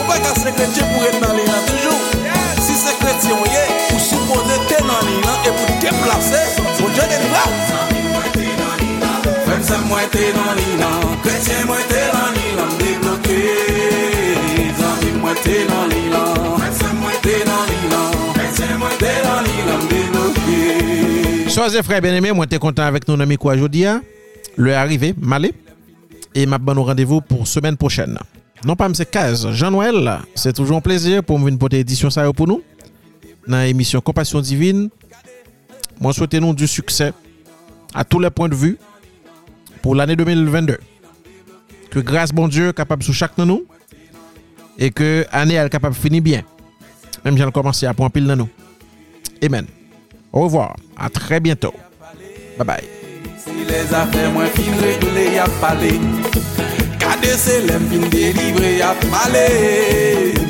Ou 0.00 0.04
toujours. 1.66 2.00
Si 2.60 2.74
chrétien, 2.98 3.32
ou 3.32 3.46
yé, 3.46 3.64
ou 3.94 3.98
et 3.98 5.50
et 21.74 21.82
frères 21.82 22.00
bien-aimés, 22.00 22.32
moi 22.32 22.46
t'es 22.46 22.58
content 22.58 22.84
avec 22.84 23.08
nos 23.08 23.20
amis 23.20 23.36
quoi 23.36 23.54
aujourd'hui. 23.54 23.84
hein? 23.84 24.00
Le 24.56 24.74
arrivé, 24.74 25.14
malé. 25.20 25.52
Et 26.34 26.46
m'a 26.46 26.58
bon 26.58 26.80
rendez-vous 26.82 27.20
pour 27.20 27.48
semaine 27.48 27.76
prochaine. 27.76 28.16
Non 28.64 28.74
pas 28.76 28.88
c'est 28.94 29.10
15 29.10 29.52
Jean-Noël, 29.52 30.18
c'est 30.34 30.52
toujours 30.52 30.78
un 30.78 30.80
plaisir 30.80 31.22
pour 31.22 31.38
venir 31.38 31.58
porter 31.58 31.78
édition 31.78 32.10
ça 32.10 32.30
pour 32.32 32.48
nous. 32.48 32.62
Dans 33.46 33.58
l'émission 33.60 34.00
Compassion 34.00 34.40
divine. 34.40 34.90
Moi 36.00 36.12
souhaite 36.12 36.34
nous 36.34 36.54
du 36.54 36.66
succès 36.66 37.12
à 37.94 38.04
tous 38.04 38.20
les 38.20 38.30
points 38.30 38.48
de 38.48 38.54
vue 38.54 38.78
pour 39.82 39.94
l'année 39.94 40.16
2022. 40.16 40.78
Que 41.90 42.00
grâce 42.00 42.32
bon 42.32 42.48
Dieu 42.48 42.72
capable 42.72 43.02
sous 43.02 43.12
chaque 43.12 43.36
de 43.36 43.44
nous 43.44 43.64
et 44.78 44.90
que 44.90 45.26
année 45.32 45.54
elle 45.54 45.70
capable 45.70 45.94
de 45.94 46.00
finir 46.00 46.22
bien. 46.22 46.42
Même 47.24 47.36
j'ai 47.36 47.50
commencé 47.50 47.86
à 47.86 47.94
prendre 47.94 48.10
pile 48.10 48.26
dans 48.26 48.36
nous. 48.36 48.48
Amen. 49.42 49.66
Au 50.32 50.42
revoir. 50.42 50.76
À 50.96 51.08
très 51.08 51.40
bientôt. 51.40 51.74
Bye 52.58 52.66
bye. 52.66 52.84
Si. 53.38 53.50
Gade 57.20 57.38
se 57.38 57.60
lem 57.60 57.88
fin 57.90 58.08
delivre 58.10 58.82
ap 58.82 59.00
pale. 59.10 59.48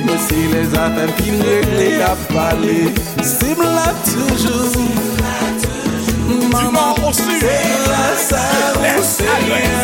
Me 0.05 0.17
se 0.19 0.41
le 0.53 0.65
zaten 0.71 1.11
fin 1.17 1.41
regle 1.43 2.03
ap 2.03 2.19
pale. 2.33 2.93
Se 3.23 3.53
m 3.53 3.63
la 3.63 3.93
toujou 4.05 4.89
Maman 6.53 7.13
se 7.13 7.23
la 7.89 8.17
sa 8.17 8.43
ou 8.77 9.03
se 9.03 9.23
rien 9.23 9.79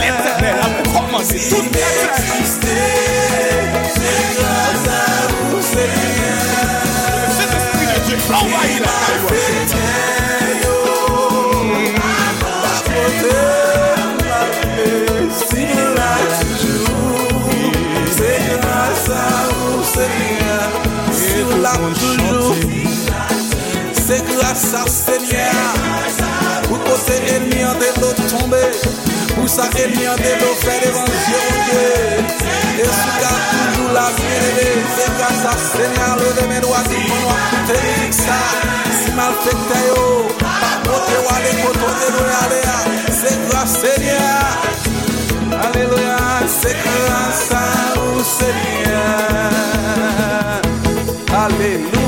L'Eternel 0.00 0.56
a 0.60 0.82
commencé 0.88 1.38
tout 1.48 1.64
existé 1.64 2.76
Se 3.94 4.12
la 4.42 4.58
sa 4.84 5.00
ou 5.48 5.62
se 5.62 5.84
rien 5.94 6.40
Cet 7.36 7.50
esprit 7.58 7.86
de 7.86 7.98
Dieu. 8.06 8.18
Envahit 8.28 8.80
la 8.80 8.86
taille 9.28 9.91
sa 24.54 24.82
sènyè 24.86 25.48
Pou 26.66 26.78
kò 26.84 26.96
se 27.00 27.16
enmi 27.34 27.62
an 27.64 27.78
de 27.80 27.88
lò 28.00 28.10
tombe 28.28 28.60
Pou 29.34 29.48
sa 29.48 29.68
enmi 29.80 30.04
an 30.08 30.18
de 30.20 30.32
lò 30.40 30.50
fè 30.60 30.74
devan 30.82 31.08
Diyo 31.08 31.40
Diyo 31.68 31.84
E 32.82 32.88
sou 32.88 33.14
ka 33.20 33.30
toujou 33.48 33.94
la 33.96 34.04
sènyè 34.18 34.68
Se 34.96 35.06
ka 35.20 35.30
sa 35.38 35.54
sènyè 35.68 36.10
lò 36.20 36.34
de 36.38 36.44
men 36.50 36.68
wadi 36.68 37.00
Pon 37.08 37.24
wak 37.30 37.46
koute 37.54 37.78
dik 37.86 38.18
sa 38.18 38.38
Si 38.98 39.16
mal 39.16 39.38
fèk 39.46 39.64
te 39.70 39.80
yo 39.86 40.04
Pa 40.42 40.74
kote 40.88 41.24
wale 41.28 41.56
koto 41.62 41.94
de 42.02 42.12
lò 42.18 42.28
yale 42.34 42.60
ya 42.66 42.78
Se 43.22 43.34
kwa 43.46 43.64
sènyè 43.78 44.20
Aleluya 45.62 46.20
Se 46.58 46.76
kwa 46.84 47.24
sa 47.40 47.64
ou 48.04 48.28
sènyè 48.36 49.02
Aleluya 51.42 52.01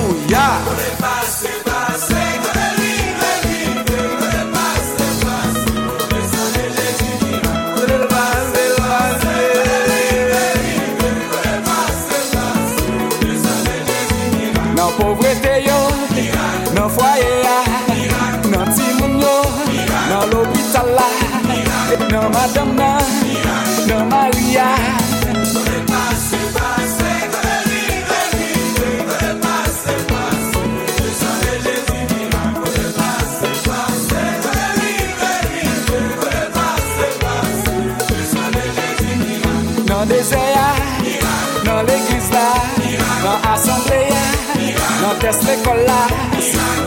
Nan 45.04 45.18
tes 45.20 45.38
l'ekol 45.44 45.80
la 45.84 46.00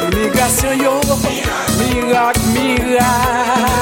Imigrasyon 0.09 0.81
yo 0.81 0.93
Mirak, 1.77 2.37
mirak 2.53 3.77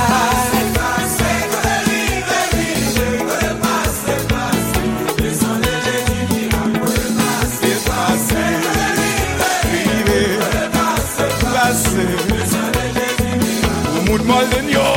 More 14.26 14.44
than 14.46 14.70
yours. 14.70 14.95